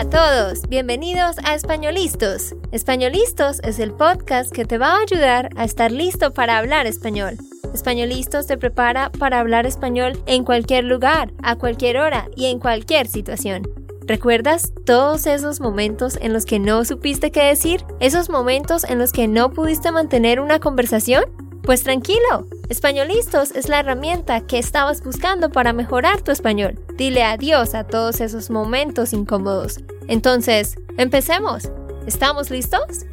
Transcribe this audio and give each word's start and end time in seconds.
Hola 0.00 0.08
a 0.08 0.46
todos, 0.46 0.66
bienvenidos 0.66 1.36
a 1.44 1.54
Españolistos. 1.54 2.54
Españolistos 2.72 3.60
es 3.62 3.78
el 3.78 3.92
podcast 3.92 4.50
que 4.50 4.64
te 4.64 4.78
va 4.78 4.94
a 4.94 5.02
ayudar 5.02 5.50
a 5.56 5.64
estar 5.64 5.92
listo 5.92 6.32
para 6.32 6.56
hablar 6.56 6.86
español. 6.86 7.36
Españolistos 7.74 8.46
te 8.46 8.56
prepara 8.56 9.12
para 9.12 9.40
hablar 9.40 9.66
español 9.66 10.14
en 10.24 10.44
cualquier 10.44 10.84
lugar, 10.84 11.34
a 11.42 11.56
cualquier 11.56 11.98
hora 11.98 12.30
y 12.34 12.46
en 12.46 12.60
cualquier 12.60 13.08
situación. 13.08 13.68
¿Recuerdas 14.06 14.72
todos 14.86 15.26
esos 15.26 15.60
momentos 15.60 16.16
en 16.22 16.32
los 16.32 16.46
que 16.46 16.58
no 16.58 16.86
supiste 16.86 17.30
qué 17.30 17.42
decir? 17.42 17.84
¿Esos 18.00 18.30
momentos 18.30 18.84
en 18.84 18.98
los 18.98 19.12
que 19.12 19.28
no 19.28 19.50
pudiste 19.50 19.92
mantener 19.92 20.40
una 20.40 20.60
conversación? 20.60 21.24
Pues 21.62 21.82
tranquilo, 21.82 22.46
Españolistos 22.68 23.50
es 23.52 23.68
la 23.68 23.80
herramienta 23.80 24.46
que 24.46 24.58
estabas 24.58 25.02
buscando 25.02 25.50
para 25.50 25.72
mejorar 25.72 26.22
tu 26.22 26.32
español. 26.32 26.78
Dile 26.96 27.22
adiós 27.22 27.74
a 27.74 27.86
todos 27.86 28.20
esos 28.20 28.50
momentos 28.50 29.12
incómodos. 29.12 29.78
Entonces, 30.08 30.76
empecemos. 30.96 31.70
¿Estamos 32.06 32.50
listos? 32.50 33.04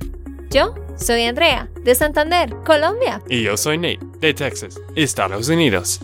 Yo 0.50 0.74
soy 0.96 1.24
Andrea, 1.24 1.70
de 1.84 1.94
Santander, 1.94 2.56
Colombia. 2.64 3.22
Y 3.30 3.44
yo 3.44 3.58
soy 3.58 3.78
Nate, 3.78 4.00
de 4.20 4.34
Texas, 4.34 4.80
Estados 4.96 5.50
Unidos. 5.50 6.00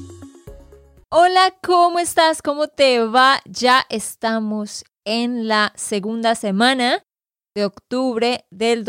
Hola, 1.09 1.53
¿cómo 1.63 1.99
estás? 1.99 2.41
¿Cómo 2.41 2.67
te 2.67 2.99
va? 2.99 3.39
Ya 3.45 3.85
estamos 3.89 4.83
en 5.05 5.47
la 5.47 5.71
segunda 5.75 6.35
semana 6.35 7.03
de 7.55 7.65
octubre 7.65 8.45
del 8.51 8.83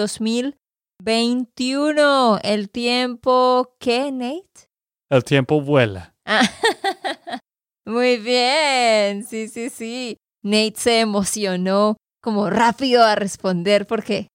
2021. 0.98 2.38
El 2.42 2.70
tiempo, 2.70 3.74
¿qué, 3.78 4.12
Nate? 4.12 4.70
El 5.10 5.24
tiempo 5.24 5.60
vuela. 5.60 6.14
Muy 7.84 8.16
bien, 8.16 9.24
sí, 9.24 9.48
sí, 9.48 9.70
sí. 9.70 10.16
Nate 10.42 10.74
se 10.76 11.00
emocionó 11.00 11.96
como 12.22 12.48
rápido 12.48 13.04
a 13.04 13.14
responder 13.14 13.86
porque 13.86 14.28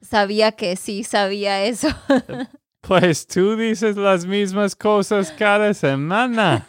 sabía 0.00 0.52
que 0.52 0.76
sí, 0.76 1.04
sabía 1.04 1.64
eso. 1.64 1.88
Pues 2.86 3.26
tú 3.26 3.56
dices 3.56 3.96
las 3.96 4.26
mismas 4.26 4.76
cosas 4.76 5.32
cada 5.32 5.74
semana. 5.74 6.64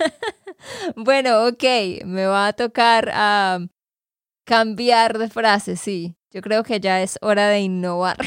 bueno, 0.96 1.46
ok, 1.46 1.64
me 2.06 2.26
va 2.26 2.48
a 2.48 2.54
tocar 2.54 3.12
a 3.14 3.60
cambiar 4.44 5.20
de 5.20 5.30
frase, 5.30 5.76
sí. 5.76 6.16
Yo 6.32 6.42
creo 6.42 6.64
que 6.64 6.80
ya 6.80 7.04
es 7.04 7.20
hora 7.22 7.50
de 7.50 7.60
innovar. 7.60 8.18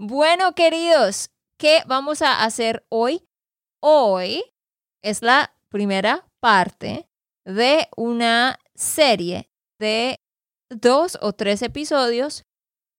Bueno, 0.00 0.54
queridos, 0.54 1.30
¿qué 1.58 1.82
vamos 1.86 2.22
a 2.22 2.42
hacer 2.42 2.86
hoy? 2.88 3.22
Hoy 3.82 4.42
es 5.02 5.20
la 5.20 5.54
primera 5.68 6.26
parte 6.40 7.06
de 7.44 7.86
una 7.96 8.58
serie 8.74 9.50
de 9.78 10.18
dos 10.70 11.18
o 11.20 11.34
tres 11.34 11.60
episodios 11.60 12.44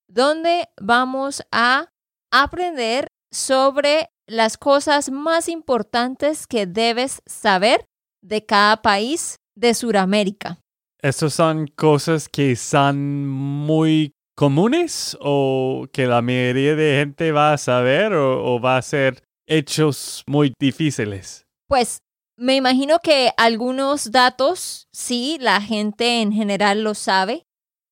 donde 0.07 0.69
vamos 0.79 1.41
a 1.51 1.87
aprender 2.31 3.07
sobre 3.31 4.11
las 4.27 4.57
cosas 4.57 5.09
más 5.09 5.49
importantes 5.49 6.45
que 6.45 6.67
debes 6.67 7.23
saber 7.25 7.83
de 8.21 8.45
cada 8.45 8.83
país 8.83 9.37
de 9.55 9.73
Sudamérica. 9.73 10.59
¿Esas 11.01 11.33
son 11.33 11.65
cosas 11.65 12.29
que 12.29 12.55
son 12.55 13.27
muy 13.27 14.13
comunes 14.41 15.15
o 15.21 15.85
que 15.93 16.07
la 16.07 16.23
mayoría 16.23 16.75
de 16.75 16.97
gente 16.97 17.31
va 17.31 17.53
a 17.53 17.59
saber 17.59 18.13
o, 18.13 18.59
va 18.59 18.77
a 18.77 18.81
ser 18.81 19.21
hechos 19.45 20.23
muy 20.25 20.51
difíciles? 20.59 21.45
Pues 21.67 22.01
me 22.37 22.55
imagino 22.55 22.97
que 23.03 23.33
algunos 23.37 24.11
datos 24.11 24.87
sí, 24.91 25.37
la 25.39 25.61
gente 25.61 26.23
en 26.23 26.31
general 26.31 26.83
lo 26.83 26.95
sabe, 26.95 27.45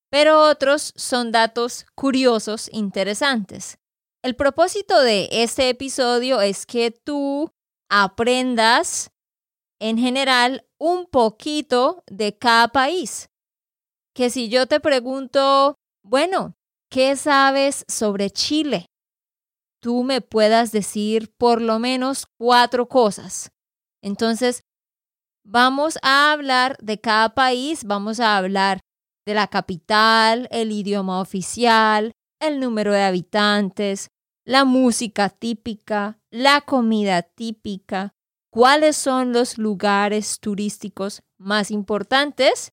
pero 0.09 0.41
otros 0.41 0.91
son 0.96 1.31
datos 1.31 1.85
curiosos, 1.94 2.68
interesantes. 2.73 3.78
El 4.23 4.35
propósito 4.35 5.00
de 5.00 5.29
este 5.31 5.69
episodio 5.69 6.41
es 6.41 6.66
que 6.66 6.90
tú 6.90 7.52
aprendas 7.91 9.12
en 9.79 10.00
general 10.00 10.66
un 10.79 11.06
poquito 11.06 12.03
de 12.07 12.35
cada 12.35 12.69
país. 12.69 13.29
Que 14.16 14.31
si 14.31 14.50
yo 14.50 14.66
te 14.66 14.79
pregunto, 14.79 15.75
bueno, 16.09 16.56
¿qué 16.90 17.16
sabes 17.16 17.86
sobre 17.88 18.31
Chile? 18.31 18.88
Tú 19.80 20.03
me 20.03 20.22
puedas 20.22 20.72
decir 20.72 21.31
por 21.38 21.62
lo 21.62 21.78
menos 21.78 22.25
cuatro 22.38 22.90
cosas. 22.90 23.52
Entonces, 24.02 24.64
vamos 25.46 26.00
a 26.02 26.31
hablar 26.31 26.78
de 26.81 27.00
cada 27.00 27.36
país, 27.36 27.84
vamos 27.84 28.20
a 28.20 28.38
hablar 28.38 28.80
de 29.28 29.36
la 29.36 29.47
capital, 29.47 30.47
el 30.50 30.72
idioma 30.72 31.22
oficial, 31.22 32.12
el 32.41 32.59
número 32.59 32.91
de 32.91 33.03
habitantes, 33.03 34.08
la 34.46 34.66
música 34.66 35.30
típica, 35.30 36.20
la 36.31 36.62
comida 36.62 37.22
típica, 37.22 38.16
cuáles 38.52 38.97
son 38.97 39.31
los 39.31 39.59
lugares 39.59 40.40
turísticos 40.40 41.22
más 41.38 41.70
importantes 41.70 42.72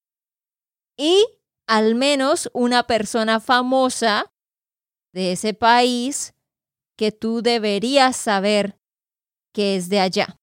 y 0.97 1.36
al 1.67 1.95
menos 1.95 2.51
una 2.53 2.87
persona 2.87 3.41
famosa 3.41 4.31
de 5.13 5.33
ese 5.33 5.55
país 5.55 6.35
que 6.97 7.13
tú 7.13 7.43
deberías 7.43 8.17
saber 8.17 8.77
que 9.53 9.77
es 9.77 9.89
de 9.89 10.01
allá. 10.01 10.37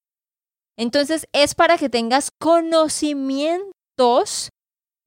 Entonces 0.76 1.26
es 1.32 1.54
para 1.54 1.78
que 1.78 1.88
tengas 1.88 2.30
conocimientos 2.40 4.50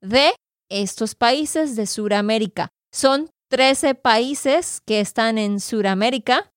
de 0.02 0.34
estos 0.70 1.16
países 1.16 1.76
de 1.76 1.86
Sudamérica. 1.86 2.70
Son 2.94 3.30
13 3.50 3.96
países 3.96 4.82
que 4.86 5.00
están 5.00 5.38
en 5.38 5.60
Sudamérica 5.60 6.52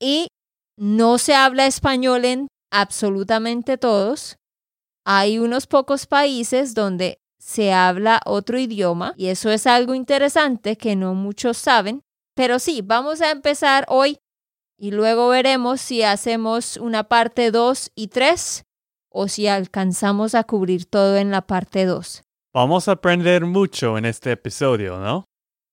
y 0.00 0.28
no 0.78 1.18
se 1.18 1.34
habla 1.34 1.66
español 1.66 2.24
en 2.24 2.48
absolutamente 2.70 3.78
todos. 3.78 4.36
Hay 5.04 5.38
unos 5.38 5.66
pocos 5.66 6.06
países 6.06 6.74
donde 6.74 7.18
se 7.48 7.72
habla 7.72 8.20
otro 8.26 8.58
idioma 8.58 9.14
y 9.16 9.28
eso 9.28 9.50
es 9.50 9.66
algo 9.66 9.94
interesante 9.94 10.76
que 10.76 10.96
no 10.96 11.14
muchos 11.14 11.56
saben. 11.56 12.02
Pero 12.34 12.58
sí, 12.58 12.82
vamos 12.84 13.22
a 13.22 13.30
empezar 13.30 13.86
hoy 13.88 14.18
y 14.78 14.90
luego 14.90 15.30
veremos 15.30 15.80
si 15.80 16.02
hacemos 16.02 16.76
una 16.76 17.04
parte 17.04 17.50
2 17.50 17.92
y 17.94 18.08
3 18.08 18.64
o 19.08 19.28
si 19.28 19.46
alcanzamos 19.46 20.34
a 20.34 20.44
cubrir 20.44 20.84
todo 20.84 21.16
en 21.16 21.30
la 21.30 21.46
parte 21.46 21.86
2. 21.86 22.22
Vamos 22.52 22.86
a 22.86 22.92
aprender 22.92 23.46
mucho 23.46 23.96
en 23.96 24.04
este 24.04 24.32
episodio, 24.32 24.98
¿no? 24.98 25.24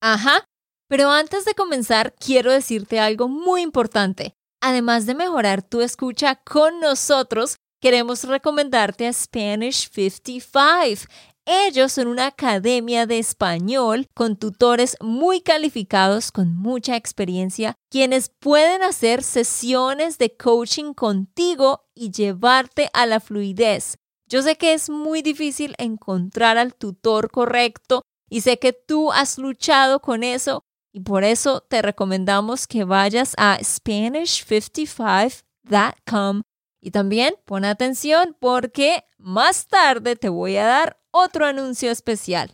Ajá. 0.02 0.46
Pero 0.88 1.12
antes 1.12 1.44
de 1.44 1.56
comenzar, 1.56 2.16
quiero 2.18 2.54
decirte 2.54 3.02
algo 3.02 3.28
muy 3.28 3.62
importante. 3.62 4.34
Además 4.62 5.06
de 5.06 5.16
mejorar 5.16 5.62
tu 5.62 5.82
escucha 5.82 6.36
con 6.38 6.80
nosotros, 6.80 7.58
queremos 7.82 8.24
recomendarte 8.24 9.08
a 9.08 9.14
Spanish 9.14 9.90
55. 9.92 11.12
Ellos 11.48 11.92
son 11.92 12.08
una 12.08 12.26
academia 12.28 13.06
de 13.06 13.20
español 13.20 14.08
con 14.16 14.36
tutores 14.36 14.98
muy 15.00 15.42
calificados 15.42 16.32
con 16.32 16.56
mucha 16.56 16.96
experiencia, 16.96 17.76
quienes 17.92 18.30
pueden 18.30 18.82
hacer 18.82 19.22
sesiones 19.22 20.18
de 20.18 20.36
coaching 20.36 20.96
contigo 20.96 21.86
y 21.94 22.10
llevarte 22.10 22.90
a 22.94 23.06
la 23.06 23.20
fluidez. 23.20 24.00
Yo 24.28 24.42
sé 24.42 24.56
que 24.56 24.74
es 24.74 24.90
muy 24.90 25.22
difícil 25.22 25.76
encontrar 25.78 26.58
al 26.58 26.74
tutor 26.74 27.30
correcto 27.30 28.02
y 28.28 28.42
sé 28.42 28.58
que 28.58 28.74
tú 28.74 29.12
has 29.12 29.38
luchado 29.38 30.02
con 30.02 30.24
eso 30.24 30.64
y 30.92 31.02
por 31.02 31.24
eso 31.24 31.62
te 31.62 31.84
recomendamos 31.84 32.66
que 32.66 32.86
vayas 32.86 33.36
a 33.38 33.60
Spanish55.com 33.60 36.42
y 36.82 36.92
también 36.92 37.36
pon 37.46 37.66
atención 37.66 38.36
porque 38.40 39.04
más 39.20 39.68
tarde 39.68 40.16
te 40.16 40.30
voy 40.30 40.58
a 40.58 40.66
dar 40.66 41.00
otro 41.16 41.46
anuncio 41.46 41.92
especial. 41.92 42.54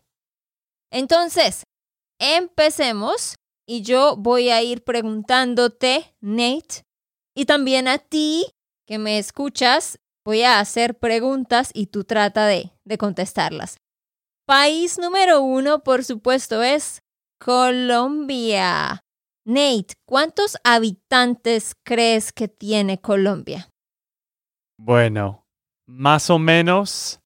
Entonces, 0.91 1.63
empecemos 2.19 3.35
y 3.67 3.81
yo 3.81 4.15
voy 4.17 4.49
a 4.49 4.61
ir 4.61 4.83
preguntándote, 4.83 6.15
Nate, 6.21 6.83
y 7.35 7.45
también 7.45 7.87
a 7.87 7.97
ti 7.97 8.45
que 8.85 8.99
me 8.99 9.17
escuchas, 9.17 9.99
voy 10.23 10.43
a 10.43 10.59
hacer 10.59 10.99
preguntas 10.99 11.71
y 11.73 11.87
tú 11.87 12.03
trata 12.03 12.45
de, 12.45 12.71
de 12.85 12.97
contestarlas. 12.97 13.77
País 14.45 14.99
número 14.99 15.41
uno, 15.41 15.83
por 15.83 16.03
supuesto, 16.03 16.61
es 16.61 17.01
Colombia. 17.39 18.99
Nate, 19.43 19.95
¿cuántos 20.05 20.57
habitantes 20.63 21.73
crees 21.83 22.31
que 22.31 22.47
tiene 22.47 23.01
Colombia? 23.01 23.69
Bueno, 24.77 25.47
más 25.87 26.29
o 26.29 26.37
menos 26.37 27.20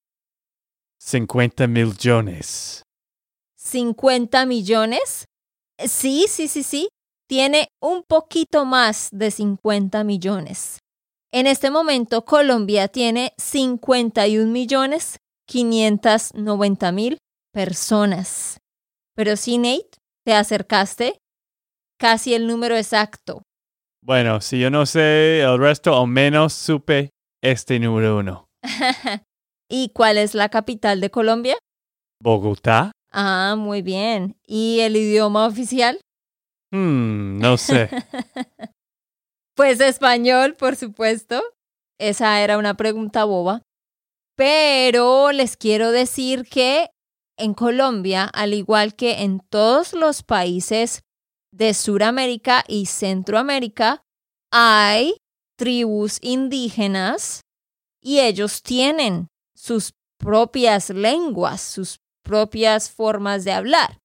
50 1.05 1.67
millones. 1.67 2.81
¿50 3.61 4.47
millones? 4.47 5.25
Sí, 5.77 6.25
sí, 6.27 6.47
sí, 6.47 6.63
sí. 6.63 6.89
Tiene 7.29 7.67
un 7.79 8.01
poquito 8.07 8.65
más 8.65 9.09
de 9.11 9.29
50 9.29 10.03
millones. 10.03 10.79
En 11.31 11.45
este 11.45 11.69
momento, 11.69 12.25
Colombia 12.25 12.87
tiene 12.87 13.33
51 13.37 14.51
millones 14.51 15.17
590 15.47 16.91
mil 16.91 17.17
personas. 17.53 18.57
Pero 19.15 19.37
sí, 19.37 19.59
Nate, 19.59 19.91
te 20.25 20.33
acercaste 20.33 21.19
casi 21.99 22.33
el 22.33 22.47
número 22.47 22.75
exacto. 22.75 23.43
Bueno, 24.03 24.41
si 24.41 24.59
yo 24.59 24.71
no 24.71 24.87
sé 24.87 25.41
el 25.41 25.59
resto, 25.59 25.95
al 25.99 26.07
menos 26.07 26.53
supe 26.53 27.11
este 27.43 27.79
número 27.79 28.17
uno. 28.17 28.47
¿Y 29.69 29.89
cuál 29.89 30.17
es 30.17 30.35
la 30.35 30.50
capital 30.50 31.01
de 31.01 31.09
Colombia? 31.09 31.57
¿Bogotá? 32.21 32.91
Ah, 33.12 33.56
muy 33.57 33.81
bien. 33.81 34.38
¿Y 34.45 34.79
el 34.81 34.95
idioma 34.95 35.47
oficial? 35.47 36.00
Hmm, 36.71 37.38
no 37.39 37.57
sé. 37.57 37.89
pues 39.56 39.79
español, 39.79 40.56
por 40.56 40.75
supuesto. 40.75 41.41
Esa 41.97 42.41
era 42.41 42.57
una 42.57 42.75
pregunta 42.75 43.23
boba. 43.23 43.62
Pero 44.35 45.31
les 45.31 45.56
quiero 45.56 45.91
decir 45.91 46.44
que 46.50 46.89
en 47.38 47.53
Colombia, 47.53 48.25
al 48.25 48.53
igual 48.53 48.95
que 48.95 49.21
en 49.23 49.39
todos 49.39 49.94
los 49.94 50.23
países 50.23 51.03
de 51.53 51.73
Sudamérica 51.73 52.63
y 52.67 52.88
Centroamérica, 52.88 54.03
hay 54.51 55.15
tribus 55.57 56.19
indígenas 56.21 57.41
y 58.01 58.19
ellos 58.19 58.62
tienen 58.62 59.27
sus 59.65 59.94
propias 60.19 60.91
lenguas, 60.91 61.62
sus 61.62 62.00
propias 62.23 62.91
formas 62.91 63.44
de 63.44 63.51
hablar. 63.51 64.00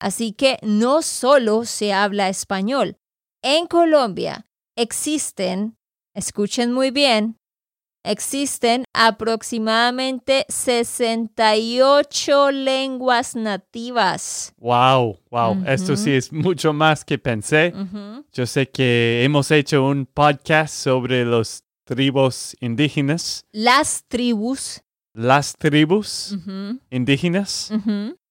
Así 0.00 0.32
que 0.32 0.58
no 0.62 1.02
solo 1.02 1.64
se 1.64 1.92
habla 1.92 2.28
español. 2.28 2.96
En 3.42 3.66
Colombia 3.66 4.46
existen, 4.76 5.76
escuchen 6.14 6.72
muy 6.72 6.92
bien, 6.92 7.36
existen 8.04 8.84
aproximadamente 8.92 10.44
68 10.48 12.50
lenguas 12.52 13.34
nativas. 13.34 14.54
Wow, 14.58 15.18
wow, 15.30 15.64
esto 15.66 15.96
sí 15.96 16.12
es 16.12 16.32
mucho 16.32 16.72
más 16.72 17.04
que 17.04 17.18
pensé. 17.18 17.74
Yo 18.32 18.46
sé 18.46 18.68
que 18.68 19.22
hemos 19.24 19.50
hecho 19.50 19.84
un 19.84 20.06
podcast 20.06 20.74
sobre 20.74 21.24
los 21.24 21.64
tribus 21.84 22.56
indígenas. 22.60 23.44
Las 23.52 24.04
tribus. 24.06 24.80
Las 25.14 25.56
tribus 25.56 26.36
indígenas. 26.90 27.70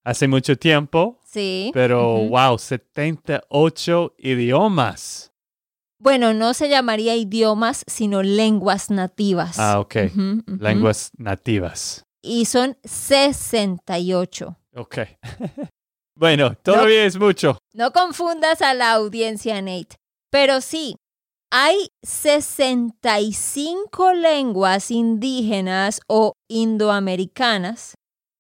Hace 0.04 0.28
mucho 0.28 0.58
tiempo. 0.58 1.20
Sí. 1.26 1.72
Pero, 1.74 2.28
wow, 2.28 2.58
78 2.58 4.16
idiomas. 4.18 5.32
Bueno, 6.00 6.34
no 6.34 6.56
se 6.56 6.68
llamaría 6.68 7.16
idiomas, 7.16 7.84
sino 7.86 8.24
lenguas 8.24 8.90
nativas. 8.90 9.60
Ah, 9.60 9.80
ok. 9.80 9.96
Lenguas 10.60 11.12
nativas. 11.18 12.04
Y 12.24 12.46
son 12.46 12.78
68. 12.84 14.58
Ok. 14.76 14.98
bueno, 16.16 16.56
todavía 16.56 17.06
es 17.06 17.18
mucho. 17.18 17.60
No 17.74 17.92
confundas 17.92 18.64
a 18.64 18.74
la 18.74 18.94
audiencia, 18.94 19.62
Nate. 19.62 19.96
Pero 20.32 20.62
sí, 20.62 20.96
hay 21.54 21.90
65 22.02 24.14
lenguas 24.14 24.90
indígenas 24.90 26.00
o 26.08 26.32
indoamericanas, 26.50 27.96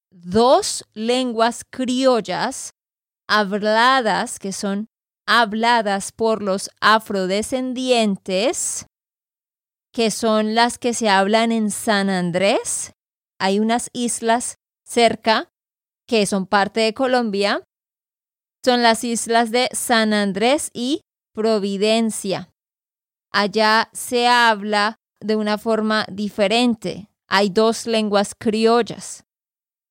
dos 0.09 0.85
lenguas 0.93 1.65
criollas 1.69 2.71
habladas, 3.27 4.39
que 4.39 4.53
son 4.53 4.87
habladas 5.27 6.13
por 6.13 6.41
los 6.41 6.69
afrodescendientes, 6.79 8.85
que 9.93 10.09
son 10.09 10.55
las 10.55 10.77
que 10.77 10.93
se 10.93 11.09
hablan 11.09 11.51
en 11.51 11.69
San 11.69 12.09
Andrés. 12.09 12.93
Hay 13.39 13.59
unas 13.59 13.89
islas 13.91 14.55
cerca 14.85 15.49
que 16.07 16.25
son 16.25 16.45
parte 16.45 16.79
de 16.79 16.93
Colombia. 16.93 17.61
Son 18.63 18.81
las 18.81 19.03
islas 19.03 19.51
de 19.51 19.67
San 19.73 20.13
Andrés 20.13 20.69
y 20.73 21.01
Providencia. 21.33 22.50
Allá 23.31 23.89
se 23.93 24.27
habla 24.27 24.99
de 25.19 25.35
una 25.35 25.57
forma 25.57 26.05
diferente. 26.11 27.09
Hay 27.27 27.49
dos 27.49 27.85
lenguas 27.85 28.35
criollas. 28.37 29.25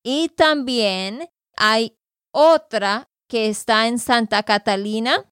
Y 0.02 0.28
también 0.30 1.28
hay 1.56 1.96
otra 2.32 3.08
que 3.28 3.48
está 3.48 3.86
en 3.86 3.98
Santa 3.98 4.42
Catalina 4.42 5.30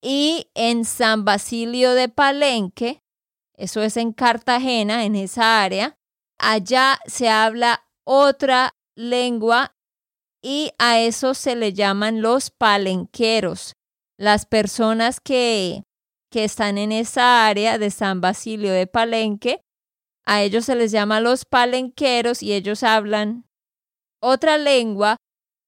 y 0.00 0.50
en 0.54 0.84
San 0.84 1.24
Basilio 1.24 1.94
de 1.94 2.08
Palenque, 2.08 3.02
eso 3.56 3.82
es 3.82 3.96
en 3.96 4.12
Cartagena, 4.12 5.04
en 5.04 5.16
esa 5.16 5.62
área, 5.62 5.96
allá 6.38 6.98
se 7.06 7.28
habla 7.28 7.88
otra 8.04 8.74
lengua 8.96 9.74
y 10.42 10.72
a 10.78 11.00
eso 11.00 11.32
se 11.32 11.56
le 11.56 11.72
llaman 11.72 12.20
los 12.20 12.50
palenqueros, 12.50 13.76
las 14.18 14.44
personas 14.44 15.20
que, 15.20 15.84
que 16.34 16.42
están 16.42 16.78
en 16.78 16.90
esa 16.90 17.46
área 17.46 17.78
de 17.78 17.92
San 17.92 18.20
Basilio 18.20 18.72
de 18.72 18.88
Palenque, 18.88 19.60
a 20.26 20.42
ellos 20.42 20.64
se 20.64 20.74
les 20.74 20.90
llama 20.90 21.20
los 21.20 21.44
palenqueros 21.44 22.42
y 22.42 22.54
ellos 22.54 22.82
hablan 22.82 23.44
otra 24.20 24.58
lengua 24.58 25.16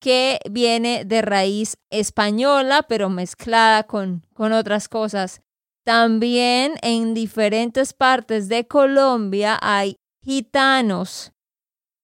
que 0.01 0.41
viene 0.51 1.05
de 1.05 1.23
raíz 1.23 1.77
española, 1.89 2.83
pero 2.83 3.09
mezclada 3.11 3.85
con, 3.85 4.27
con 4.35 4.53
otras 4.53 4.89
cosas. 4.89 5.41
También 5.85 6.75
en 6.83 7.15
diferentes 7.15 7.93
partes 7.93 8.49
de 8.49 8.67
Colombia 8.67 9.61
hay 9.63 9.95
gitanos 10.25 11.31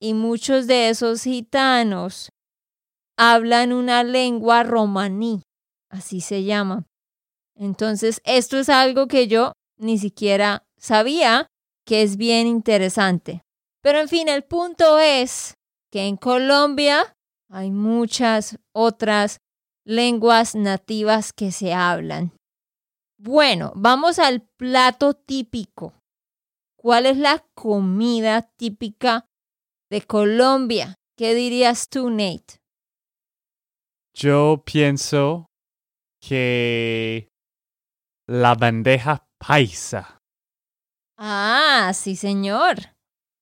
y 0.01 0.15
muchos 0.15 0.69
de 0.69 0.89
esos 0.89 1.25
gitanos 1.25 2.31
hablan 3.19 3.73
una 3.73 4.05
lengua 4.05 4.63
romaní, 4.63 5.43
así 5.91 6.21
se 6.21 6.45
llama. 6.45 6.87
Entonces, 7.55 8.21
esto 8.25 8.59
es 8.59 8.69
algo 8.69 9.07
que 9.07 9.29
yo 9.29 9.53
ni 9.77 9.99
siquiera 9.99 10.65
sabía, 10.79 11.47
que 11.85 12.03
es 12.03 12.17
bien 12.17 12.47
interesante. 12.47 13.43
Pero 13.83 14.01
en 14.01 14.09
fin, 14.09 14.29
el 14.29 14.45
punto 14.45 14.99
es 14.99 15.55
que 15.91 16.07
en 16.07 16.17
Colombia 16.17 17.15
hay 17.51 17.71
muchas 17.71 18.59
otras 18.73 19.39
lenguas 19.85 20.55
nativas 20.55 21.33
que 21.33 21.53
se 21.53 21.75
hablan. 21.75 22.33
Bueno, 23.19 23.73
vamos 23.75 24.19
al 24.19 24.43
plato 24.57 25.15
típico. 25.15 25.95
¿Cuál 26.77 27.07
es 27.07 27.17
la 27.17 27.45
comida 27.55 28.43
típica 28.57 29.27
de 29.91 30.03
Colombia? 30.03 30.95
¿Qué 31.17 31.35
dirías 31.35 31.89
tú, 31.89 32.11
Nate? 32.11 32.61
Yo 34.15 34.63
pienso 34.65 35.47
que 36.21 37.32
la 38.33 38.55
bandeja 38.55 39.29
paisa. 39.39 40.23
Ah, 41.19 41.93
sí, 41.95 42.17
señor. 42.17 42.77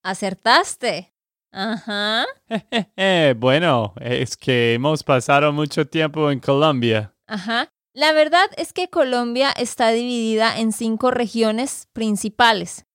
Acertaste. 0.03 1.13
Ajá. 1.53 2.25
bueno, 3.37 3.93
es 4.01 4.35
que 4.35 4.73
hemos 4.73 5.03
pasado 5.03 5.53
mucho 5.53 5.87
tiempo 5.87 6.29
en 6.29 6.41
Colombia. 6.41 7.15
Ajá. 7.25 7.69
La 7.93 8.11
verdad 8.11 8.47
es 8.57 8.73
que 8.73 8.89
Colombia 8.89 9.51
está 9.51 9.91
dividida 9.91 10.59
en 10.59 10.73
cinco 10.73 11.09
regiones 11.09 11.87
principales 11.93 12.85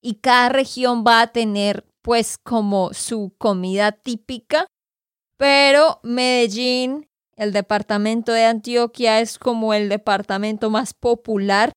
y 0.00 0.16
cada 0.16 0.50
región 0.50 1.04
va 1.04 1.20
a 1.20 1.32
tener 1.32 1.84
pues 2.02 2.38
como 2.38 2.94
su 2.94 3.34
comida 3.38 3.92
típica, 3.92 4.66
pero 5.36 5.98
Medellín, 6.04 7.09
el 7.40 7.52
departamento 7.52 8.32
de 8.32 8.44
Antioquia 8.44 9.20
es 9.20 9.38
como 9.38 9.72
el 9.72 9.88
departamento 9.88 10.68
más 10.68 10.92
popular, 10.92 11.72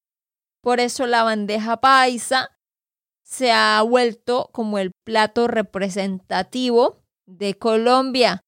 por 0.61 0.81
eso 0.81 1.07
la 1.07 1.23
bandeja 1.23 1.77
paisa 1.77 2.49
se 3.23 3.53
ha 3.53 3.81
vuelto 3.81 4.49
como 4.51 4.77
el 4.77 4.91
plato 5.05 5.47
representativo 5.47 7.01
de 7.25 7.57
Colombia. 7.57 8.41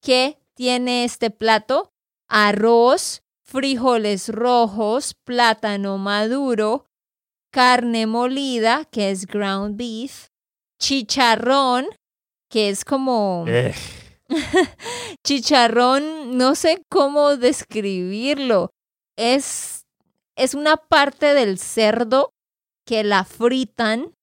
¿Qué 0.00 0.38
tiene 0.54 1.04
este 1.04 1.28
plato? 1.28 1.90
Arroz, 2.30 3.20
frijoles 3.42 4.30
rojos, 4.30 5.14
plátano 5.22 5.98
maduro, 5.98 6.86
carne 7.52 8.06
molida, 8.06 8.86
que 8.90 9.10
es 9.10 9.26
ground 9.26 9.76
beef, 9.76 10.28
chicharrón, 10.80 11.88
que 12.48 12.70
es 12.70 12.86
como... 12.86 13.44
Eh. 13.48 13.74
chicharrón, 15.26 16.36
no 16.36 16.54
sé 16.54 16.82
cómo 16.90 17.36
describirlo. 17.36 18.70
Es, 19.16 19.86
es 20.36 20.54
una 20.54 20.76
parte 20.76 21.34
del 21.34 21.58
cerdo 21.58 22.30
que 22.86 23.04
la 23.04 23.24
fritan 23.24 24.14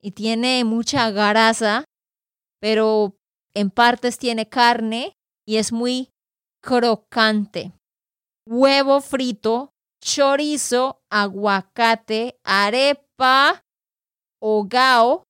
y 0.00 0.12
tiene 0.12 0.64
mucha 0.64 1.10
grasa, 1.10 1.84
pero 2.60 3.16
en 3.54 3.70
partes 3.70 4.18
tiene 4.18 4.48
carne 4.48 5.14
y 5.46 5.56
es 5.56 5.72
muy 5.72 6.10
crocante. 6.62 7.72
Huevo 8.48 9.00
frito, 9.00 9.70
chorizo, 10.00 11.00
aguacate, 11.10 12.38
arepa, 12.44 13.64
hogao, 14.40 15.24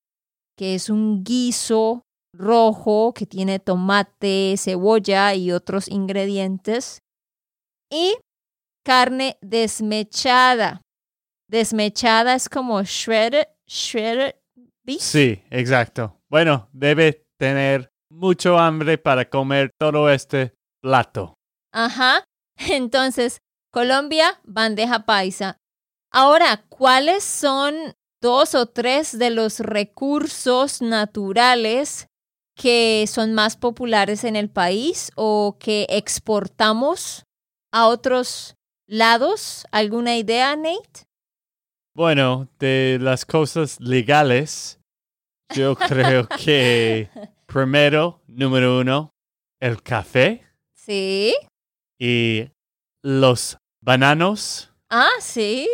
que 0.57 0.75
es 0.75 0.91
un 0.91 1.25
guiso 1.25 2.06
rojo 2.37 3.13
que 3.15 3.27
tiene 3.27 3.59
tomate, 3.59 4.55
cebolla 4.57 5.35
y 5.35 5.53
otros 5.53 5.89
ingredientes. 5.89 7.01
Y 7.91 8.17
carne 8.85 9.39
desmechada. 9.41 10.83
Desmechada 11.49 12.35
es 12.35 12.49
como 12.49 12.83
shredded, 12.83 13.47
shredded 13.67 14.35
beef. 14.85 15.01
Sí, 15.01 15.43
exacto. 15.51 16.21
Bueno, 16.29 16.69
debe 16.73 17.25
tener 17.39 17.91
mucho 18.11 18.59
hambre 18.59 18.99
para 18.99 19.29
comer 19.29 19.71
todo 19.79 20.11
este 20.11 20.55
plato. 20.81 21.35
Ajá. 21.73 22.25
Entonces, 22.57 23.39
Colombia, 23.73 24.41
bandeja 24.45 25.05
paisa. 25.05 25.59
Ahora, 26.11 26.65
¿cuáles 26.69 27.25
son 27.25 27.75
dos 28.23 28.55
o 28.55 28.67
tres 28.67 29.19
de 29.19 29.31
los 29.31 29.61
recursos 29.61 30.81
naturales 30.81 32.09
que 32.57 33.05
son 33.07 33.35
más 33.35 33.57
populares 33.57 34.25
en 34.25 34.35
el 34.35 34.49
país 34.49 35.13
o 35.15 35.57
que 35.61 35.87
exportamos 35.91 37.25
a 37.73 37.87
otros 37.87 38.57
lados? 38.89 39.67
¿Alguna 39.71 40.17
idea, 40.17 40.57
Nate? 40.57 41.05
Bueno, 41.95 42.49
de 42.59 42.99
las 43.01 43.25
cosas 43.25 43.79
legales, 43.81 44.81
yo 45.55 45.77
creo 45.77 46.27
que 46.29 47.09
primero, 47.47 48.21
número 48.27 48.81
uno, 48.81 49.11
el 49.61 49.83
café 49.83 50.43
Sí. 50.75 51.35
y 51.99 52.49
los 53.03 53.59
bananos. 53.83 54.73
Ah, 54.91 55.09
sí. 55.21 55.69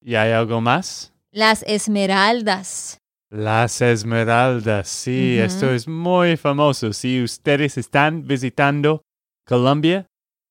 ¿Y 0.00 0.14
hay 0.14 0.32
algo 0.32 0.60
más? 0.60 1.12
Las 1.30 1.62
esmeraldas. 1.64 2.98
Las 3.32 3.80
esmeraldas, 3.80 4.88
sí, 4.88 5.38
esto 5.38 5.72
es 5.72 5.88
muy 5.88 6.36
famoso. 6.36 6.92
Si 6.92 7.22
ustedes 7.22 7.78
están 7.78 8.26
visitando 8.26 9.00
Colombia, 9.46 10.04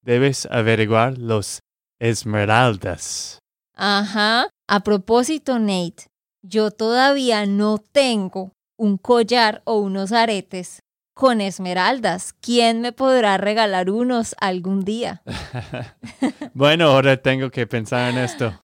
debes 0.03 0.47
averiguar 0.47 1.15
los 1.19 1.59
esmeraldas. 1.99 3.37
Ajá. 3.75 4.49
A 4.67 4.79
propósito, 4.79 5.59
Nate, 5.59 6.07
yo 6.41 6.71
todavía 6.71 7.45
no 7.45 7.77
tengo 7.77 8.53
un 8.79 8.97
collar 8.97 9.61
o 9.65 9.77
unos 9.77 10.11
aretes 10.11 10.79
con 11.13 11.39
esmeraldas. 11.39 12.33
¿Quién 12.41 12.81
me 12.81 12.93
podrá 12.93 13.37
regalar 13.37 13.91
unos 13.91 14.35
algún 14.39 14.83
día? 14.83 15.21
bueno, 16.55 16.85
ahora 16.85 17.17
tengo 17.17 17.51
que 17.51 17.67
pensar 17.67 18.09
en 18.09 18.17
esto. 18.17 18.59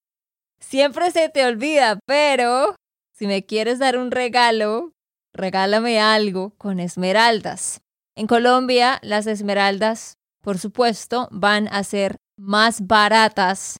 Siempre 0.60 1.12
se 1.12 1.30
te 1.30 1.46
olvida, 1.46 2.00
pero 2.08 2.74
si 3.18 3.26
me 3.26 3.46
quieres 3.46 3.80
dar 3.80 3.98
un 3.98 4.12
regalo, 4.12 4.94
regálame 5.34 6.00
algo 6.00 6.52
con 6.58 6.80
esmeraldas. 6.80 7.82
En 8.16 8.28
Colombia, 8.28 9.00
las 9.02 9.26
esmeraldas, 9.26 10.18
por 10.44 10.60
supuesto, 10.60 11.28
van 11.32 11.68
a 11.70 11.84
ser 11.84 12.18
más 12.38 12.86
baratas 12.86 13.78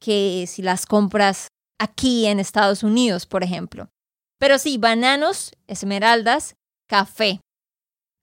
que 0.00 0.46
si 0.46 0.62
las 0.62 0.86
compras 0.86 1.48
aquí 1.78 2.24
en 2.24 2.40
Estados 2.40 2.82
Unidos, 2.82 3.26
por 3.26 3.44
ejemplo. 3.44 3.90
Pero 4.38 4.58
sí, 4.58 4.78
bananos, 4.78 5.52
esmeraldas, 5.66 6.54
café. 6.88 7.40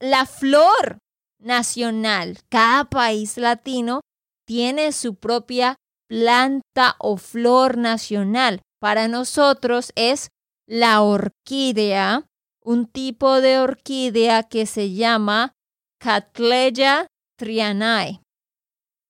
La 0.00 0.26
flor 0.26 0.98
nacional, 1.40 2.40
cada 2.48 2.84
país 2.84 3.36
latino 3.36 4.00
tiene 4.44 4.90
su 4.90 5.14
propia 5.14 5.76
planta 6.08 6.96
o 6.98 7.16
flor 7.16 7.76
nacional. 7.78 8.60
Para 8.80 9.06
nosotros 9.06 9.92
es 9.94 10.30
la 10.68 11.00
orquídea, 11.00 12.26
un 12.62 12.86
tipo 12.86 13.40
de 13.40 13.58
orquídea 13.58 14.42
que 14.42 14.66
se 14.66 14.92
llama 14.92 15.54
Cattleya 15.98 17.06
trianae. 17.38 18.20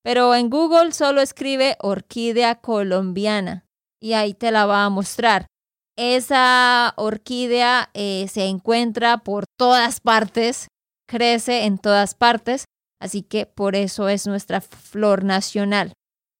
Pero 0.04 0.34
en 0.36 0.48
Google 0.48 0.92
solo 0.92 1.20
escribe 1.20 1.76
orquídea 1.80 2.60
colombiana 2.60 3.66
y 4.00 4.12
ahí 4.12 4.34
te 4.34 4.52
la 4.52 4.66
va 4.66 4.84
a 4.84 4.90
mostrar. 4.90 5.46
Esa 5.96 6.94
orquídea 6.96 7.90
eh, 7.92 8.26
se 8.28 8.46
encuentra 8.46 9.18
por 9.18 9.44
todas 9.58 9.98
partes, 9.98 10.68
crece 11.08 11.64
en 11.64 11.78
todas 11.78 12.14
partes, 12.14 12.66
así 13.00 13.22
que 13.22 13.46
por 13.46 13.74
eso 13.74 14.08
es 14.08 14.28
nuestra 14.28 14.60
flor 14.60 15.24
nacional. 15.24 15.92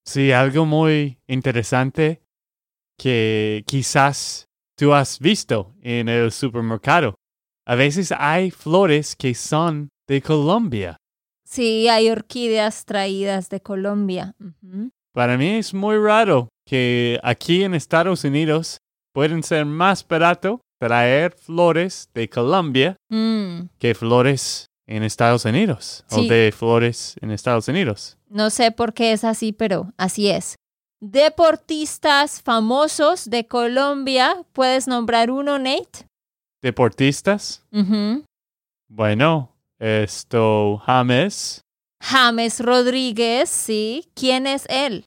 Sí, 0.05 0.31
algo 0.31 0.65
muy 0.65 1.19
interesante 1.27 2.21
que 2.97 3.65
quizás 3.67 4.48
tú 4.79 4.93
has 4.93 5.19
visto 5.19 5.75
en 5.81 6.07
el 6.07 6.31
supermercado. 6.31 7.15
A 7.67 7.75
veces 7.75 8.13
hay 8.17 8.49
flores 8.49 9.13
que 9.13 9.35
son 9.35 9.89
de 10.07 10.21
Colombia. 10.21 10.95
Sí, 11.43 11.89
hay 11.89 12.09
orquídeas 12.09 12.85
traídas 12.85 13.49
de 13.49 13.59
Colombia. 13.59 14.33
Para 15.13 15.37
mí 15.37 15.49
es 15.57 15.73
muy 15.73 15.97
raro 15.97 16.47
que 16.65 17.19
aquí 17.23 17.63
en 17.63 17.73
Estados 17.73 18.23
Unidos 18.23 18.77
pueden 19.13 19.43
ser 19.43 19.65
más 19.65 20.07
barato 20.07 20.61
traer 20.79 21.33
flores 21.33 22.09
de 22.13 22.29
Colombia 22.29 22.95
Mm, 23.09 23.67
que 23.79 23.93
flores 23.93 24.67
en 24.87 25.03
Estados 25.03 25.43
Unidos 25.43 26.05
o 26.09 26.23
de 26.23 26.53
flores 26.55 27.15
en 27.21 27.31
Estados 27.31 27.67
Unidos. 27.67 28.17
No 28.29 28.49
sé 28.49 28.71
por 28.71 28.93
qué 28.93 29.11
es 29.11 29.23
así, 29.25 29.51
pero 29.51 29.91
así 29.97 30.29
es. 30.29 30.55
Deportistas 31.01 32.41
famosos 32.41 33.29
de 33.29 33.47
Colombia, 33.47 34.43
¿puedes 34.51 34.85
nombrar 34.87 35.31
uno, 35.31 35.57
Nate? 35.57 36.05
Deportistas, 36.61 37.63
bueno, 38.89 39.55
esto 39.79 40.77
James 40.85 41.61
James 42.01 42.59
Rodríguez, 42.59 43.49
sí. 43.49 44.09
¿Quién 44.13 44.45
es 44.45 44.65
él? 44.69 45.05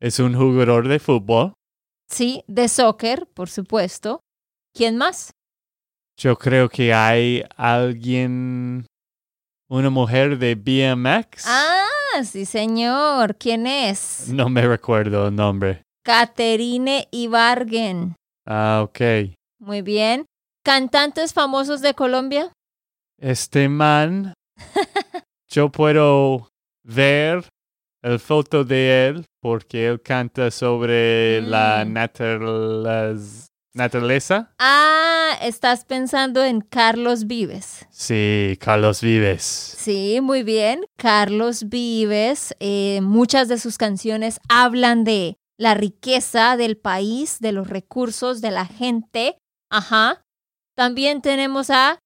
es 0.00 0.18
un 0.18 0.34
jugador 0.34 0.88
de 0.88 0.98
fútbol. 0.98 1.52
Sí, 2.08 2.42
de 2.46 2.68
soccer, 2.68 3.26
por 3.26 3.50
supuesto. 3.50 4.20
¿Quién 4.74 4.96
más? 4.96 5.32
Yo 6.16 6.36
creo 6.36 6.68
que 6.68 6.94
hay 6.94 7.44
alguien, 7.56 8.86
una 9.68 9.90
mujer 9.90 10.38
de 10.38 10.54
BMX. 10.54 11.44
Ah, 11.46 11.86
sí, 12.24 12.44
señor. 12.44 13.36
¿Quién 13.36 13.66
es? 13.66 14.28
No 14.28 14.48
me 14.48 14.62
recuerdo 14.62 15.28
el 15.28 15.34
nombre. 15.36 15.82
Caterine 16.04 17.08
Ibargen. 17.10 18.14
Ah, 18.46 18.80
ok. 18.84 19.00
Muy 19.60 19.82
bien. 19.82 20.24
¿Cantantes 20.64 21.32
famosos 21.32 21.80
de 21.80 21.94
Colombia? 21.94 22.50
Este 23.20 23.68
man, 23.68 24.32
yo 25.50 25.70
puedo 25.70 26.48
ver 26.84 27.44
el 28.02 28.18
foto 28.20 28.64
de 28.64 29.08
él 29.08 29.24
porque 29.42 29.86
él 29.88 30.00
canta 30.00 30.50
sobre 30.50 31.40
la 31.42 31.84
Mm. 31.84 31.92
naturalez- 31.92 31.92
naturaleza. 31.94 33.47
Ah, 34.58 35.36
estás 35.42 35.84
pensando 35.84 36.42
en 36.44 36.60
Carlos 36.60 37.26
Vives. 37.26 37.86
Sí, 37.90 38.56
Carlos 38.60 39.00
Vives. 39.00 39.42
Sí, 39.42 40.20
muy 40.22 40.42
bien. 40.42 40.84
Carlos 40.96 41.68
Vives, 41.68 42.54
eh, 42.60 43.00
muchas 43.02 43.48
de 43.48 43.58
sus 43.58 43.78
canciones 43.78 44.40
hablan 44.48 45.04
de 45.04 45.36
la 45.58 45.74
riqueza 45.74 46.56
del 46.56 46.76
país, 46.76 47.38
de 47.40 47.52
los 47.52 47.68
recursos, 47.68 48.40
de 48.40 48.50
la 48.50 48.64
gente. 48.66 49.38
Ajá. 49.70 50.22
También 50.76 51.20
tenemos 51.20 51.70
a 51.70 51.98